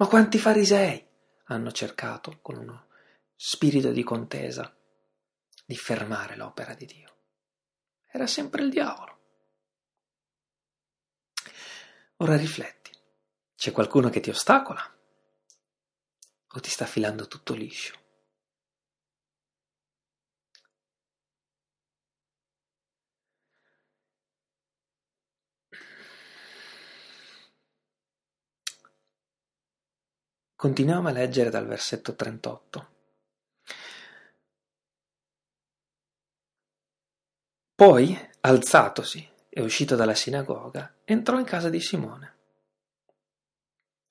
ma 0.00 0.06
quanti 0.06 0.38
farisei 0.38 1.06
hanno 1.44 1.72
cercato 1.72 2.38
con 2.40 2.56
uno 2.56 2.86
spirito 3.36 3.90
di 3.92 4.02
contesa 4.02 4.74
di 5.66 5.76
fermare 5.76 6.36
l'opera 6.36 6.72
di 6.72 6.86
Dio? 6.86 7.16
Era 8.10 8.26
sempre 8.26 8.62
il 8.62 8.70
diavolo. 8.70 9.18
Ora 12.16 12.34
rifletti, 12.38 12.90
c'è 13.54 13.72
qualcuno 13.72 14.08
che 14.08 14.20
ti 14.20 14.30
ostacola 14.30 14.82
o 16.52 16.60
ti 16.60 16.70
sta 16.70 16.86
filando 16.86 17.28
tutto 17.28 17.52
liscio? 17.52 17.94
Continuiamo 30.60 31.08
a 31.08 31.12
leggere 31.12 31.48
dal 31.48 31.66
versetto 31.66 32.14
38. 32.14 32.88
Poi, 37.74 38.28
alzatosi 38.40 39.26
e 39.48 39.62
uscito 39.62 39.96
dalla 39.96 40.14
sinagoga, 40.14 40.96
entrò 41.04 41.38
in 41.38 41.46
casa 41.46 41.70
di 41.70 41.80
Simone. 41.80 42.36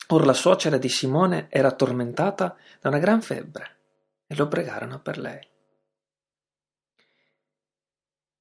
Or 0.08 0.26
la 0.26 0.34
suocera 0.34 0.80
di 0.80 0.90
Simone 0.90 1.52
era 1.52 1.72
tormentata 1.72 2.58
da 2.80 2.90
una 2.90 2.98
gran 2.98 3.22
febbre 3.22 3.78
e 4.26 4.36
lo 4.36 4.48
pregarono 4.48 5.00
per 5.00 5.20
lei. 5.20 5.48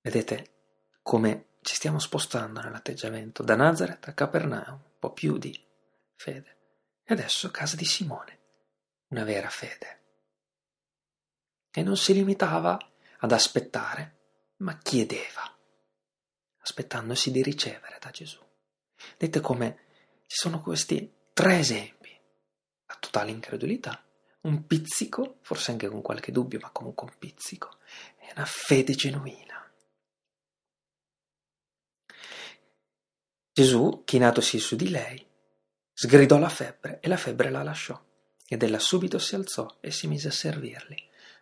Vedete 0.00 0.50
come 1.02 1.56
ci 1.60 1.74
stiamo 1.74 1.98
spostando 1.98 2.62
nell'atteggiamento 2.62 3.42
da 3.42 3.54
Nazareth 3.54 4.08
a 4.08 4.14
Capernaum, 4.14 4.80
un 4.82 4.98
po' 4.98 5.12
più 5.12 5.36
di 5.36 5.62
fede. 6.14 6.56
E 7.10 7.14
adesso 7.14 7.50
casa 7.50 7.74
di 7.74 7.86
Simone, 7.86 8.38
una 9.08 9.24
vera 9.24 9.48
fede. 9.48 10.02
E 11.70 11.82
non 11.82 11.96
si 11.96 12.12
limitava 12.12 12.78
ad 13.20 13.32
aspettare, 13.32 14.16
ma 14.56 14.76
chiedeva, 14.76 15.56
aspettandosi 16.58 17.30
di 17.30 17.42
ricevere 17.42 17.96
da 17.98 18.10
Gesù. 18.10 18.44
Vedete 19.16 19.40
come 19.40 19.86
ci 20.26 20.36
sono 20.36 20.60
questi 20.60 21.30
tre 21.32 21.60
esempi. 21.60 22.14
La 22.84 22.96
totale 23.00 23.30
incredulità, 23.30 24.04
un 24.42 24.66
pizzico, 24.66 25.38
forse 25.40 25.70
anche 25.70 25.88
con 25.88 26.02
qualche 26.02 26.30
dubbio, 26.30 26.58
ma 26.60 26.68
comunque 26.68 27.06
un 27.06 27.16
pizzico, 27.18 27.78
e 28.18 28.32
una 28.34 28.44
fede 28.44 28.92
genuina. 28.92 29.72
Gesù, 33.50 34.02
chinatosi 34.04 34.58
su 34.58 34.76
di 34.76 34.90
lei, 34.90 35.27
Sgridò 36.00 36.38
la 36.38 36.48
febbre 36.48 37.00
e 37.00 37.08
la 37.08 37.16
febbre 37.16 37.50
la 37.50 37.64
lasciò. 37.64 38.00
Ed 38.46 38.62
ella 38.62 38.78
subito 38.78 39.18
si 39.18 39.34
alzò 39.34 39.78
e 39.80 39.90
si 39.90 40.06
mise 40.06 40.28
a 40.28 40.30
servirli. 40.30 40.96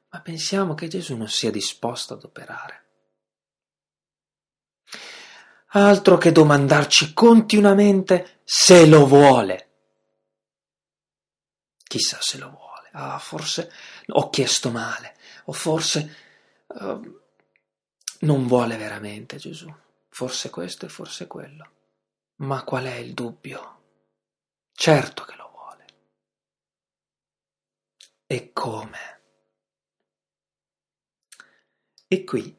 Ma 0.09 0.23
pensiamo 0.23 0.73
che 0.73 0.89
Gesù 0.89 1.15
non 1.15 1.29
sia 1.29 1.51
disposto 1.51 2.15
ad 2.15 2.25
operare. 2.25 2.85
Altro 5.73 6.17
che 6.17 6.33
domandarci 6.33 7.13
continuamente 7.13 8.41
se 8.45 8.87
lo 8.87 9.07
vuole. 9.07 9.69
Chissà 11.83 12.17
se 12.23 12.39
lo 12.39 12.49
vuole. 12.49 12.89
Ah, 12.93 13.19
forse 13.19 13.71
ho 14.07 14.31
chiesto 14.31 14.71
male. 14.71 15.17
O 15.45 15.53
forse 15.53 16.17
uh, 16.69 17.21
non 18.21 18.47
vuole 18.47 18.79
veramente 18.79 19.37
Gesù. 19.37 19.71
Forse 20.09 20.49
questo 20.49 20.87
e 20.87 20.89
forse 20.89 21.27
quello. 21.27 21.71
Ma 22.37 22.65
qual 22.65 22.85
è 22.85 22.95
il 22.95 23.13
dubbio? 23.13 23.76
Certo 24.79 25.25
che 25.25 25.35
lo 25.37 25.49
vuole. 25.49 25.87
E 28.27 28.53
come? 28.53 29.23
E 32.07 32.25
qui 32.25 32.55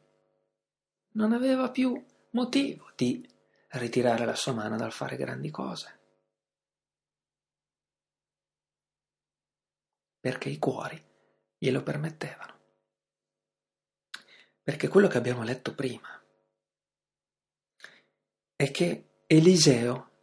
non 1.09 1.31
aveva 1.31 1.69
più 1.69 2.03
motivo 2.31 2.91
di 2.95 3.23
ritirare 3.69 4.25
la 4.25 4.33
sua 4.33 4.53
mano 4.53 4.77
dal 4.77 4.91
fare 4.91 5.15
grandi 5.15 5.51
cose. 5.51 5.99
Perché 10.19 10.49
i 10.49 10.57
cuori 10.57 11.01
glielo 11.55 11.83
permettevano. 11.83 12.59
Perché 14.63 14.87
quello 14.87 15.07
che 15.07 15.19
abbiamo 15.19 15.43
letto 15.43 15.75
prima 15.75 16.19
è 18.55 18.71
che 18.71 19.21
Eliseo 19.27 20.16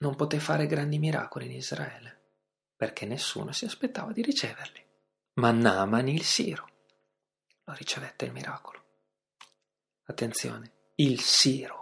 non 0.00 0.16
poté 0.16 0.38
fare 0.38 0.66
grandi 0.66 0.98
miracoli 0.98 1.46
in 1.46 1.52
Israele 1.52 2.18
perché 2.76 3.04
nessuno 3.04 3.52
si 3.52 3.66
aspettava 3.66 4.12
di 4.12 4.22
riceverli. 4.22 4.82
Ma 5.34 5.50
Naaman 5.50 6.08
il 6.08 6.22
Siro 6.22 6.68
lo 7.64 7.74
ricevette 7.74 8.24
il 8.24 8.32
miracolo. 8.32 8.82
Attenzione, 10.04 10.92
il 10.96 11.20
Siro, 11.20 11.80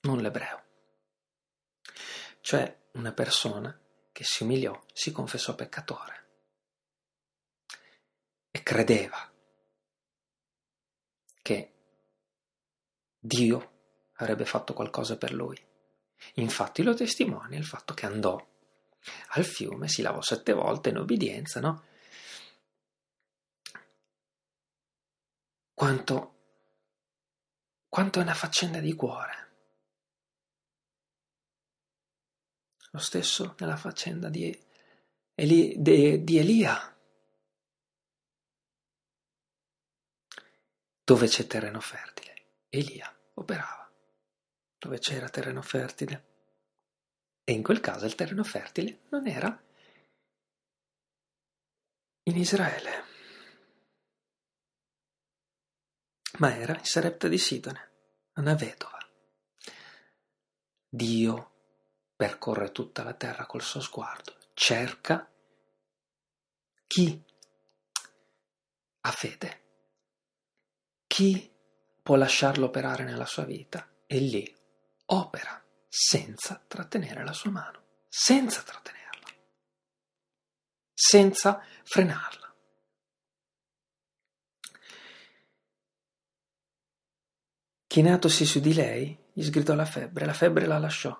non 0.00 0.20
l'ebreo. 0.20 0.64
Cioè 2.40 2.88
una 2.92 3.12
persona 3.12 3.78
che 4.10 4.24
si 4.24 4.42
umiliò, 4.42 4.82
si 4.92 5.12
confessò 5.12 5.54
peccatore 5.54 6.28
e 8.50 8.62
credeva 8.62 9.30
che 11.42 11.74
Dio 13.18 13.72
avrebbe 14.14 14.46
fatto 14.46 14.72
qualcosa 14.72 15.18
per 15.18 15.32
lui. 15.32 15.69
Infatti 16.34 16.82
lo 16.82 16.94
testimonia 16.94 17.58
il 17.58 17.64
fatto 17.64 17.94
che 17.94 18.06
andò 18.06 18.48
al 19.28 19.44
fiume, 19.44 19.88
si 19.88 20.02
lavò 20.02 20.20
sette 20.20 20.52
volte 20.52 20.90
in 20.90 20.98
obbedienza, 20.98 21.60
no? 21.60 21.84
Quanto, 25.74 26.34
quanto 27.88 28.18
è 28.18 28.22
una 28.22 28.34
faccenda 28.34 28.80
di 28.80 28.92
cuore. 28.94 29.48
Lo 32.92 32.98
stesso 32.98 33.54
nella 33.58 33.76
faccenda 33.76 34.28
di, 34.28 34.68
Eli, 35.40 35.74
di, 35.78 36.22
di 36.22 36.38
Elia. 36.38 36.94
Dove 41.02 41.26
c'è 41.26 41.46
terreno 41.46 41.80
fertile, 41.80 42.34
Elia 42.68 43.10
operava. 43.34 43.79
Dove 44.80 44.98
c'era 44.98 45.28
terreno 45.28 45.60
fertile, 45.60 46.24
e 47.44 47.52
in 47.52 47.62
quel 47.62 47.80
caso 47.80 48.06
il 48.06 48.14
terreno 48.14 48.42
fertile 48.42 49.00
non 49.10 49.26
era 49.26 49.62
in 52.22 52.36
Israele, 52.36 53.04
ma 56.38 56.56
era 56.56 56.78
in 56.78 56.84
Sarepta 56.84 57.28
di 57.28 57.36
Sidone, 57.36 57.90
una 58.36 58.54
vedova. 58.54 58.98
Dio 60.88 61.50
percorre 62.16 62.72
tutta 62.72 63.02
la 63.02 63.12
terra 63.12 63.44
col 63.44 63.60
suo 63.60 63.82
sguardo, 63.82 64.34
cerca 64.54 65.30
chi 66.86 67.22
ha 69.00 69.10
fede, 69.10 69.62
chi 71.06 71.52
può 72.02 72.16
lasciarlo 72.16 72.64
operare 72.64 73.04
nella 73.04 73.26
sua 73.26 73.44
vita 73.44 73.86
e 74.06 74.18
lì 74.20 74.58
opera 75.12 75.62
senza 75.88 76.62
trattenere 76.66 77.24
la 77.24 77.32
sua 77.32 77.50
mano, 77.50 77.82
senza 78.08 78.62
trattenerla, 78.62 79.26
senza 80.92 81.62
frenarla. 81.84 82.54
Chinatosi 87.86 88.46
su 88.46 88.60
di 88.60 88.72
lei, 88.72 89.18
gli 89.32 89.42
sgridò 89.42 89.74
la 89.74 89.84
febbre, 89.84 90.24
la 90.24 90.32
febbre 90.32 90.66
la 90.66 90.78
lasciò, 90.78 91.18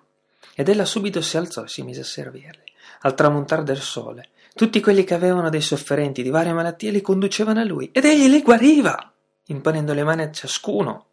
ed 0.55 0.69
ella 0.69 0.85
subito 0.85 1.21
si 1.21 1.35
alzò 1.35 1.63
e 1.63 1.67
si 1.67 1.83
mise 1.83 2.01
a 2.01 2.05
servirli. 2.05 2.63
Al 3.01 3.13
tramontare 3.13 3.63
del 3.63 3.81
sole, 3.81 4.29
tutti 4.53 4.79
quelli 4.79 5.03
che 5.03 5.13
avevano 5.13 5.49
dei 5.49 5.61
sofferenti 5.61 6.23
di 6.23 6.29
varie 6.29 6.53
malattie 6.53 6.91
li 6.91 7.01
conducevano 7.01 7.59
a 7.59 7.65
lui, 7.65 7.89
ed 7.91 8.05
egli 8.05 8.29
li 8.29 8.41
guariva, 8.41 9.13
imponendo 9.47 9.93
le 9.93 10.03
mani 10.03 10.23
a 10.23 10.31
ciascuno 10.31 11.07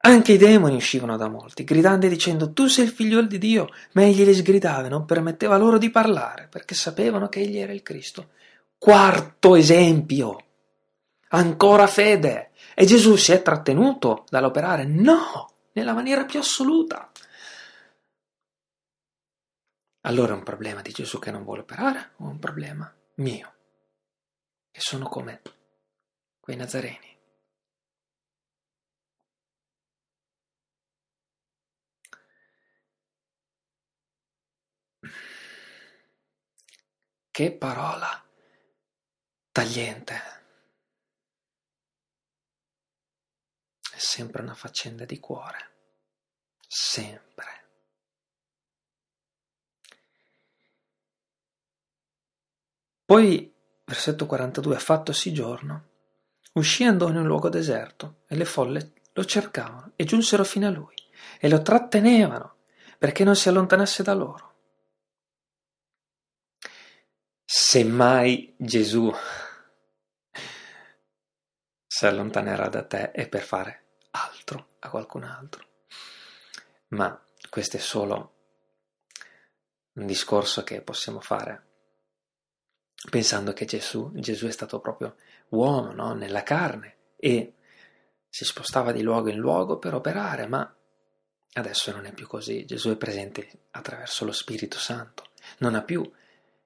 anche 0.00 0.32
i 0.32 0.36
demoni 0.36 0.76
uscivano 0.76 1.16
da 1.16 1.28
molti, 1.28 1.64
gridando 1.64 2.06
e 2.06 2.08
dicendo 2.08 2.52
Tu 2.52 2.66
sei 2.66 2.84
il 2.84 2.90
figliuolo 2.90 3.26
di 3.26 3.38
Dio, 3.38 3.68
ma 3.92 4.02
egli 4.02 4.24
li 4.24 4.34
sgridava 4.34 4.86
e 4.86 4.90
non 4.90 5.04
permetteva 5.04 5.56
loro 5.56 5.78
di 5.78 5.90
parlare, 5.90 6.46
perché 6.48 6.74
sapevano 6.74 7.28
che 7.28 7.40
egli 7.40 7.58
era 7.58 7.72
il 7.72 7.82
Cristo. 7.82 8.30
Quarto 8.78 9.56
esempio. 9.56 10.44
Ancora 11.30 11.86
fede. 11.86 12.50
E 12.74 12.86
Gesù 12.86 13.16
si 13.16 13.32
è 13.32 13.42
trattenuto 13.42 14.24
dall'operare? 14.28 14.84
No, 14.84 15.50
nella 15.72 15.94
maniera 15.94 16.24
più 16.24 16.38
assoluta. 16.38 17.10
Allora 20.02 20.32
è 20.32 20.36
un 20.36 20.44
problema 20.44 20.80
di 20.80 20.92
Gesù 20.92 21.18
che 21.18 21.32
non 21.32 21.42
vuole 21.42 21.62
operare 21.62 22.12
o 22.18 22.28
un 22.28 22.38
problema 22.38 22.90
mio, 23.16 23.52
che 24.70 24.80
sono 24.80 25.08
come 25.08 25.42
quei 26.40 26.56
nazareni? 26.56 27.07
Che 37.38 37.52
parola 37.52 38.20
tagliente. 39.52 40.14
È 43.92 43.96
sempre 43.96 44.42
una 44.42 44.54
faccenda 44.54 45.04
di 45.04 45.20
cuore. 45.20 45.70
Sempre. 46.66 47.46
Poi, 53.04 53.54
versetto 53.84 54.26
42, 54.26 54.76
fattosi 54.80 55.32
giorno, 55.32 55.90
uscì 56.54 56.82
e 56.82 56.86
andò 56.88 57.08
in 57.08 57.18
un 57.18 57.26
luogo 57.28 57.48
deserto 57.48 58.22
e 58.26 58.34
le 58.34 58.46
folle 58.46 58.94
lo 59.12 59.24
cercavano 59.24 59.92
e 59.94 60.02
giunsero 60.02 60.42
fino 60.42 60.66
a 60.66 60.70
lui 60.70 60.96
e 61.38 61.48
lo 61.48 61.62
trattenevano 61.62 62.56
perché 62.98 63.22
non 63.22 63.36
si 63.36 63.48
allontanasse 63.48 64.02
da 64.02 64.14
loro. 64.14 64.47
Se 67.50 67.82
mai 67.82 68.54
Gesù 68.58 69.10
si 71.86 72.04
allontanerà 72.04 72.68
da 72.68 72.84
te 72.84 73.10
è 73.10 73.26
per 73.26 73.40
fare 73.40 73.84
altro 74.10 74.72
a 74.80 74.90
qualcun 74.90 75.22
altro. 75.22 75.66
Ma 76.88 77.18
questo 77.48 77.78
è 77.78 77.80
solo 77.80 78.34
un 79.94 80.04
discorso 80.04 80.62
che 80.62 80.82
possiamo 80.82 81.20
fare 81.20 81.64
pensando 83.08 83.54
che 83.54 83.64
Gesù, 83.64 84.10
Gesù 84.12 84.46
è 84.46 84.50
stato 84.50 84.78
proprio 84.80 85.16
uomo 85.48 85.92
no? 85.92 86.12
nella 86.12 86.42
carne 86.42 87.14
e 87.16 87.54
si 88.28 88.44
spostava 88.44 88.92
di 88.92 89.00
luogo 89.00 89.30
in 89.30 89.38
luogo 89.38 89.78
per 89.78 89.94
operare, 89.94 90.46
ma 90.46 90.70
adesso 91.54 91.92
non 91.92 92.04
è 92.04 92.12
più 92.12 92.26
così. 92.26 92.66
Gesù 92.66 92.90
è 92.90 92.96
presente 92.96 93.68
attraverso 93.70 94.26
lo 94.26 94.32
Spirito 94.32 94.78
Santo, 94.78 95.30
non 95.60 95.74
ha 95.74 95.82
più 95.82 96.12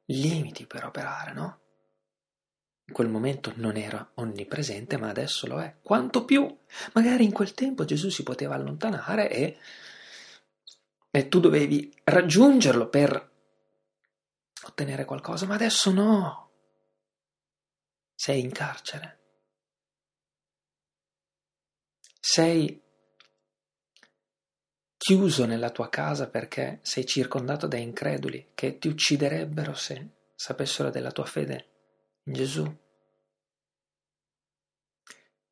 limiti 0.06 0.66
per 0.66 0.84
operare, 0.84 1.32
no? 1.32 1.60
In 2.86 2.94
quel 2.94 3.08
momento 3.08 3.52
non 3.56 3.76
era 3.76 4.10
onnipresente, 4.14 4.96
ma 4.96 5.08
adesso 5.08 5.46
lo 5.46 5.60
è. 5.60 5.76
Quanto 5.82 6.24
più? 6.24 6.58
Magari 6.94 7.24
in 7.24 7.32
quel 7.32 7.54
tempo 7.54 7.84
Gesù 7.84 8.10
si 8.10 8.22
poteva 8.22 8.54
allontanare 8.54 9.30
e, 9.30 9.58
e 11.10 11.28
tu 11.28 11.40
dovevi 11.40 11.94
raggiungerlo 12.04 12.88
per 12.88 13.30
ottenere 14.64 15.04
qualcosa, 15.04 15.46
ma 15.46 15.54
adesso 15.54 15.90
no. 15.92 16.50
Sei 18.14 18.40
in 18.40 18.52
carcere. 18.52 19.18
Sei 22.20 22.80
chiuso 25.02 25.46
nella 25.46 25.70
tua 25.70 25.88
casa 25.88 26.30
perché 26.30 26.78
sei 26.82 27.04
circondato 27.04 27.66
da 27.66 27.76
increduli 27.76 28.52
che 28.54 28.78
ti 28.78 28.86
ucciderebbero 28.86 29.74
se 29.74 30.10
sapessero 30.36 30.90
della 30.90 31.10
tua 31.10 31.24
fede 31.24 31.70
in 32.22 32.32
Gesù. 32.34 32.78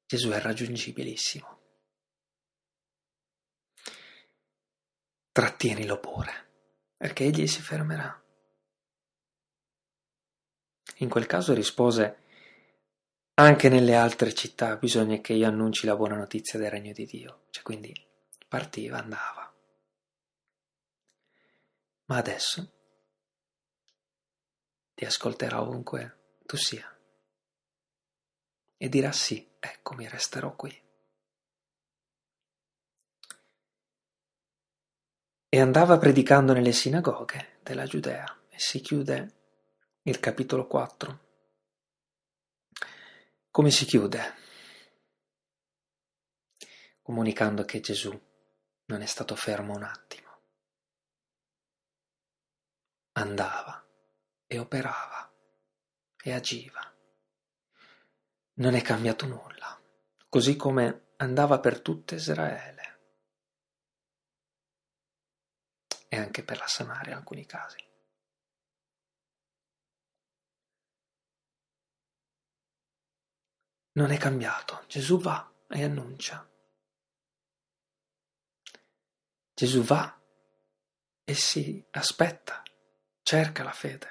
Gesù 0.07 0.29
è 0.31 0.41
raggiungibilissimo. 0.41 1.59
Trattienilo 5.33 5.99
pure, 5.99 6.33
perché 6.97 7.25
egli 7.25 7.49
si 7.49 7.61
fermerà. 7.61 8.23
In 10.99 11.09
quel 11.09 11.27
caso 11.27 11.55
rispose, 11.55 12.19
anche 13.35 13.69
nelle 13.69 13.97
altre 13.97 14.33
città 14.33 14.77
bisogna 14.77 15.19
che 15.19 15.33
io 15.33 15.49
annunci 15.49 15.87
la 15.87 15.97
buona 15.97 16.17
notizia 16.17 16.57
del 16.57 16.71
regno 16.71 16.93
di 16.93 17.05
Dio. 17.05 17.47
Cioè, 17.51 17.65
quindi 17.65 18.09
partiva, 18.51 18.99
andava. 18.99 19.55
Ma 22.05 22.17
adesso 22.17 22.73
ti 24.93 25.07
ascolterà 25.07 25.63
ovunque 25.63 26.37
tu 26.45 26.57
sia 26.57 26.87
e 28.77 28.89
dirà 28.89 29.13
sì, 29.13 29.57
eccomi, 29.59 30.09
resterò 30.09 30.55
qui. 30.57 30.89
e 35.53 35.61
andava 35.61 35.99
predicando 35.99 36.53
nelle 36.53 36.71
sinagoghe 36.71 37.59
della 37.65 37.85
Giudea. 37.85 38.25
E 38.49 38.59
si 38.61 38.81
chiude 38.81 39.35
il 40.03 40.21
capitolo 40.21 40.69
4. 40.69 41.19
Come 43.51 43.71
si 43.73 43.85
chiude? 43.85 44.35
Comunicando 47.03 47.65
che 47.65 47.81
Gesù 47.81 48.17
non 48.91 49.03
è 49.03 49.07
stato 49.07 49.37
fermo 49.37 49.75
un 49.75 49.85
attimo. 49.85 50.29
Andava 53.13 53.87
e 54.47 54.59
operava 54.59 55.33
e 56.21 56.33
agiva. 56.33 56.81
Non 58.55 58.75
è 58.75 58.83
cambiato 58.83 59.27
nulla, 59.27 59.81
così 60.29 60.57
come 60.57 61.13
andava 61.17 61.61
per 61.61 61.81
tutta 61.81 62.17
Israele 62.17 62.99
e 66.09 66.17
anche 66.17 66.43
per 66.43 66.59
la 66.59 66.67
Samaria 66.67 67.13
in 67.13 67.19
alcuni 67.19 67.47
casi. 67.47 67.89
Non 73.93 74.11
è 74.11 74.19
cambiato, 74.19 74.85
Gesù 74.89 75.21
va 75.21 75.49
e 75.69 75.85
annuncia. 75.85 76.50
Gesù 79.61 79.83
va 79.83 80.19
e 81.23 81.35
si 81.35 81.85
aspetta, 81.91 82.63
cerca 83.21 83.63
la 83.63 83.73
fede. 83.73 84.09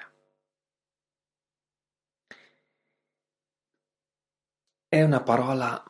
È 4.86 5.02
una 5.02 5.20
parola 5.24 5.82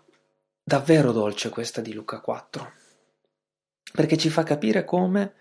davvero 0.62 1.12
dolce 1.12 1.50
questa 1.50 1.82
di 1.82 1.92
Luca 1.92 2.20
4, 2.22 2.72
perché 3.92 4.16
ci 4.16 4.30
fa 4.30 4.44
capire 4.44 4.86
come 4.86 5.34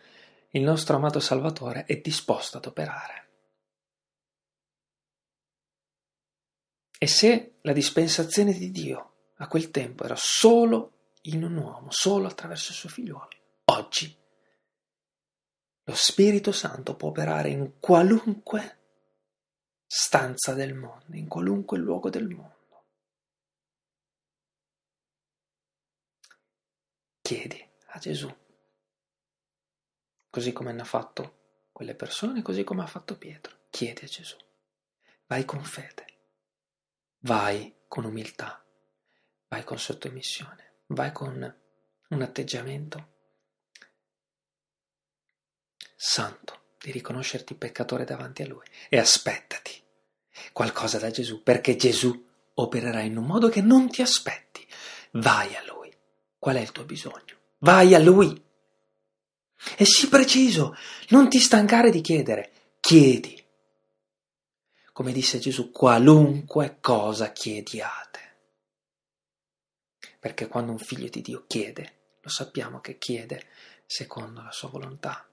il 0.49 0.63
nostro 0.63 0.97
amato 0.97 1.22
Salvatore 1.22 1.86
è 1.86 2.01
disposto 2.01 2.57
ad 2.57 2.65
operare. 2.65 3.30
E 6.97 7.07
se 7.07 7.59
la 7.61 7.72
dispensazione 7.72 8.51
di 8.51 8.70
Dio 8.70 9.30
a 9.38 9.47
quel 9.47 9.72
tempo 9.72 10.03
era 10.03 10.17
solo 10.17 11.13
in 11.22 11.41
un 11.45 11.55
uomo, 11.55 11.89
solo 11.89 12.28
attraverso 12.28 12.72
il 12.72 12.78
suo 12.78 12.89
figliuolo, 12.89 13.38
oggi 13.70 14.17
lo 15.84 15.95
Spirito 15.95 16.51
Santo 16.51 16.95
può 16.95 17.09
operare 17.09 17.49
in 17.49 17.80
qualunque 17.80 18.78
stanza 19.86 20.53
del 20.53 20.76
mondo, 20.76 21.15
in 21.15 21.28
qualunque 21.28 21.78
luogo 21.78 22.09
del 22.09 22.28
mondo. 22.28 22.57
Chiedi 27.22 27.67
a 27.88 27.99
Gesù 27.99 28.36
così 30.30 30.51
come 30.53 30.70
hanno 30.70 30.86
fatto 30.86 31.38
quelle 31.72 31.95
persone, 31.95 32.41
così 32.41 32.63
come 32.63 32.84
ha 32.84 32.88
fatto 32.88 33.17
Pietro. 33.17 33.57
Chiedi 33.70 34.05
a 34.05 34.07
Gesù. 34.07 34.38
Vai 35.26 35.45
con 35.45 35.63
fede, 35.63 36.05
vai 37.20 37.76
con 37.88 38.05
umiltà, 38.05 38.63
vai 39.47 39.63
con 39.63 39.78
sottomissione, 39.78 40.82
vai 40.88 41.11
con 41.11 41.59
un 42.09 42.22
atteggiamento 42.22 43.17
santo 46.02 46.62
di 46.80 46.91
riconoscerti 46.91 47.56
peccatore 47.56 48.06
davanti 48.06 48.41
a 48.41 48.47
Lui 48.47 48.66
e 48.88 48.97
aspettati 48.97 49.84
qualcosa 50.54 50.97
da 50.97 51.12
Gesù, 51.12 51.43
perché 51.43 51.76
Gesù 51.76 52.26
opererà 52.54 53.02
in 53.02 53.18
un 53.18 53.26
modo 53.26 53.50
che 53.50 53.62
non 53.62 53.89
ti 53.89 54.02
aspetti. 54.02 54.66
Vai 55.12 55.54
a 55.58 55.64
Lui. 55.66 55.93
Qual 56.38 56.56
è 56.56 56.62
il 56.62 56.72
tuo 56.72 56.86
bisogno? 56.86 57.38
Vai 57.60 57.93
a 57.95 58.00
Lui. 58.00 58.41
E 59.76 59.86
sii 59.86 60.08
preciso, 60.08 60.74
non 61.10 61.28
ti 61.28 61.39
stancare 61.39 61.91
di 61.91 62.00
chiedere, 62.00 62.52
chiedi. 62.80 63.36
Come 64.93 65.12
disse 65.12 65.38
Gesù, 65.39 65.70
qualunque 65.70 66.78
cosa 66.80 67.34
chiediate. 67.34 68.20
Perché 70.18 70.47
quando 70.47 70.72
un 70.72 70.80
figlio 70.80 71.10
di 71.10 71.22
Dio 71.22 71.43
chiede, 71.45 72.18
lo 72.22 72.30
sappiamo 72.30 72.80
che 72.80 72.97
chiede 72.97 73.47
secondo 73.86 74.41
la 74.41 74.52
sua 74.52 74.70
volontà. 74.70 75.28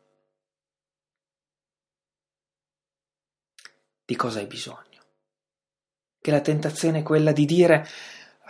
Di 4.06 4.14
cosa 4.14 4.38
hai 4.38 4.46
bisogno? 4.46 5.02
Che 6.20 6.30
la 6.30 6.40
tentazione 6.40 7.00
è 7.00 7.02
quella 7.02 7.32
di 7.32 7.44
dire, 7.44 7.84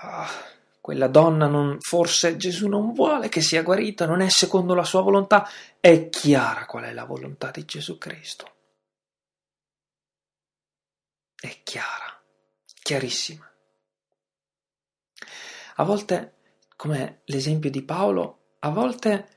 oh, 0.02 0.26
quella 0.82 1.08
donna 1.08 1.46
non, 1.46 1.78
forse 1.80 2.36
Gesù 2.36 2.68
non 2.68 2.92
vuole 2.92 3.30
che 3.30 3.40
sia 3.40 3.62
guarita, 3.62 4.04
non 4.04 4.20
è 4.20 4.28
secondo 4.28 4.74
la 4.74 4.84
sua 4.84 5.00
volontà, 5.00 5.48
è 5.80 6.10
chiara 6.10 6.66
qual 6.66 6.84
è 6.84 6.92
la 6.92 7.04
volontà 7.04 7.50
di 7.50 7.64
Gesù 7.64 7.96
Cristo. 7.96 8.54
È 11.34 11.60
chiara, 11.62 12.22
chiarissima. 12.82 13.50
A 15.76 15.84
volte, 15.84 16.34
come 16.76 17.22
l'esempio 17.24 17.70
di 17.70 17.82
Paolo, 17.82 18.56
a 18.58 18.68
volte 18.68 19.28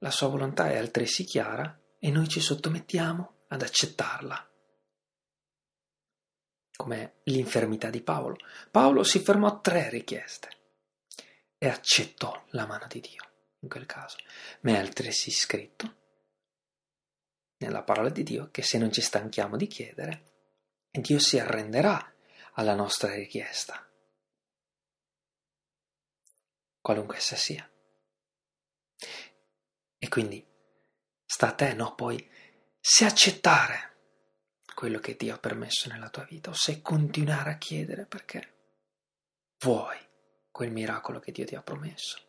la 0.00 0.10
sua 0.10 0.28
volontà 0.28 0.70
è 0.70 0.76
altresì 0.76 1.24
chiara 1.24 1.80
e 1.98 2.10
noi 2.10 2.28
ci 2.28 2.40
sottomettiamo 2.40 3.44
ad 3.48 3.62
accettarla. 3.62 4.51
Come 6.82 7.20
l'infermità 7.26 7.90
di 7.90 8.02
Paolo. 8.02 8.38
Paolo 8.72 9.04
si 9.04 9.20
fermò 9.20 9.46
a 9.46 9.60
tre 9.60 9.88
richieste 9.88 10.48
e 11.56 11.68
accettò 11.68 12.44
la 12.48 12.66
mano 12.66 12.88
di 12.88 12.98
Dio 12.98 13.22
in 13.60 13.68
quel 13.68 13.86
caso, 13.86 14.16
ma 14.62 14.72
è 14.72 14.78
altresì 14.78 15.30
scritto 15.30 15.94
nella 17.58 17.84
parola 17.84 18.08
di 18.08 18.24
Dio 18.24 18.50
che 18.50 18.62
se 18.62 18.78
non 18.78 18.90
ci 18.90 19.00
stanchiamo 19.00 19.56
di 19.56 19.68
chiedere, 19.68 20.24
Dio 20.90 21.20
si 21.20 21.38
arrenderà 21.38 22.12
alla 22.54 22.74
nostra 22.74 23.14
richiesta, 23.14 23.88
qualunque 26.80 27.16
essa 27.18 27.36
sia. 27.36 27.70
E 29.98 30.08
quindi 30.08 30.44
sta 31.24 31.50
a 31.50 31.54
te, 31.54 31.74
no, 31.74 31.94
poi 31.94 32.28
se 32.80 33.04
accettare 33.04 33.91
quello 34.82 34.98
che 34.98 35.14
Dio 35.14 35.32
ha 35.32 35.38
permesso 35.38 35.88
nella 35.88 36.10
tua 36.10 36.24
vita 36.24 36.50
o 36.50 36.54
se 36.54 36.82
continuare 36.82 37.52
a 37.52 37.56
chiedere 37.56 38.04
perché 38.04 38.54
vuoi 39.60 39.96
quel 40.50 40.72
miracolo 40.72 41.20
che 41.20 41.30
Dio 41.30 41.44
ti 41.44 41.54
ha 41.54 41.62
promesso. 41.62 42.20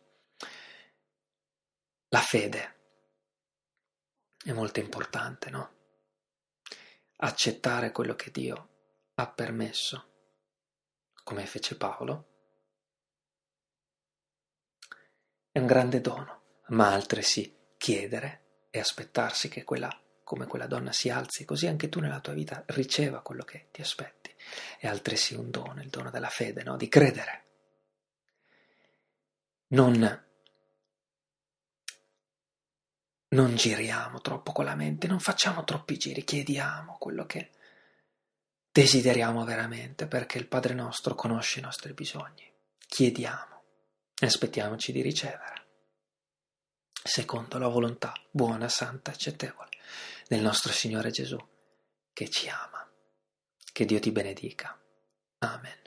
La 2.10 2.20
fede 2.20 2.78
è 4.44 4.52
molto 4.52 4.78
importante, 4.78 5.50
no? 5.50 5.72
Accettare 7.16 7.90
quello 7.90 8.14
che 8.14 8.30
Dio 8.30 8.68
ha 9.14 9.28
permesso, 9.28 10.12
come 11.24 11.46
fece 11.46 11.76
Paolo, 11.76 12.28
è 15.50 15.58
un 15.58 15.66
grande 15.66 16.00
dono, 16.00 16.60
ma 16.68 16.92
altresì 16.92 17.52
chiedere 17.76 18.68
e 18.70 18.78
aspettarsi 18.78 19.48
che 19.48 19.64
quella, 19.64 20.03
come 20.24 20.46
quella 20.46 20.66
donna 20.66 20.90
si 20.90 21.10
alzi, 21.10 21.44
così 21.44 21.66
anche 21.66 21.88
tu 21.88 22.00
nella 22.00 22.20
tua 22.20 22.32
vita 22.32 22.64
riceva 22.68 23.20
quello 23.20 23.44
che 23.44 23.68
ti 23.70 23.82
aspetti. 23.82 24.34
È 24.78 24.86
altresì 24.86 25.34
un 25.34 25.50
dono, 25.50 25.80
il 25.82 25.90
dono 25.90 26.10
della 26.10 26.30
fede, 26.30 26.62
no? 26.62 26.76
Di 26.76 26.88
credere 26.88 27.44
non, 29.68 30.24
non 33.28 33.54
giriamo 33.54 34.20
troppo 34.20 34.52
con 34.52 34.64
la 34.64 34.74
mente, 34.74 35.06
non 35.06 35.20
facciamo 35.20 35.64
troppi 35.64 35.96
giri, 35.98 36.24
chiediamo 36.24 36.96
quello 36.98 37.26
che 37.26 37.50
desideriamo 38.72 39.44
veramente, 39.44 40.06
perché 40.06 40.38
il 40.38 40.48
Padre 40.48 40.74
nostro 40.74 41.14
conosce 41.14 41.60
i 41.60 41.62
nostri 41.62 41.92
bisogni. 41.92 42.50
Chiediamo 42.86 43.62
e 44.18 44.26
aspettiamoci 44.26 44.92
di 44.92 45.02
ricevere, 45.02 45.66
secondo 46.92 47.58
la 47.58 47.68
volontà 47.68 48.12
buona, 48.30 48.68
santa, 48.68 49.10
accettevole 49.10 49.70
del 50.26 50.40
nostro 50.40 50.72
Signore 50.72 51.10
Gesù, 51.10 51.38
che 52.12 52.28
ci 52.28 52.48
ama. 52.48 52.88
Che 53.72 53.84
Dio 53.84 53.98
ti 53.98 54.12
benedica. 54.12 54.78
Amen. 55.38 55.83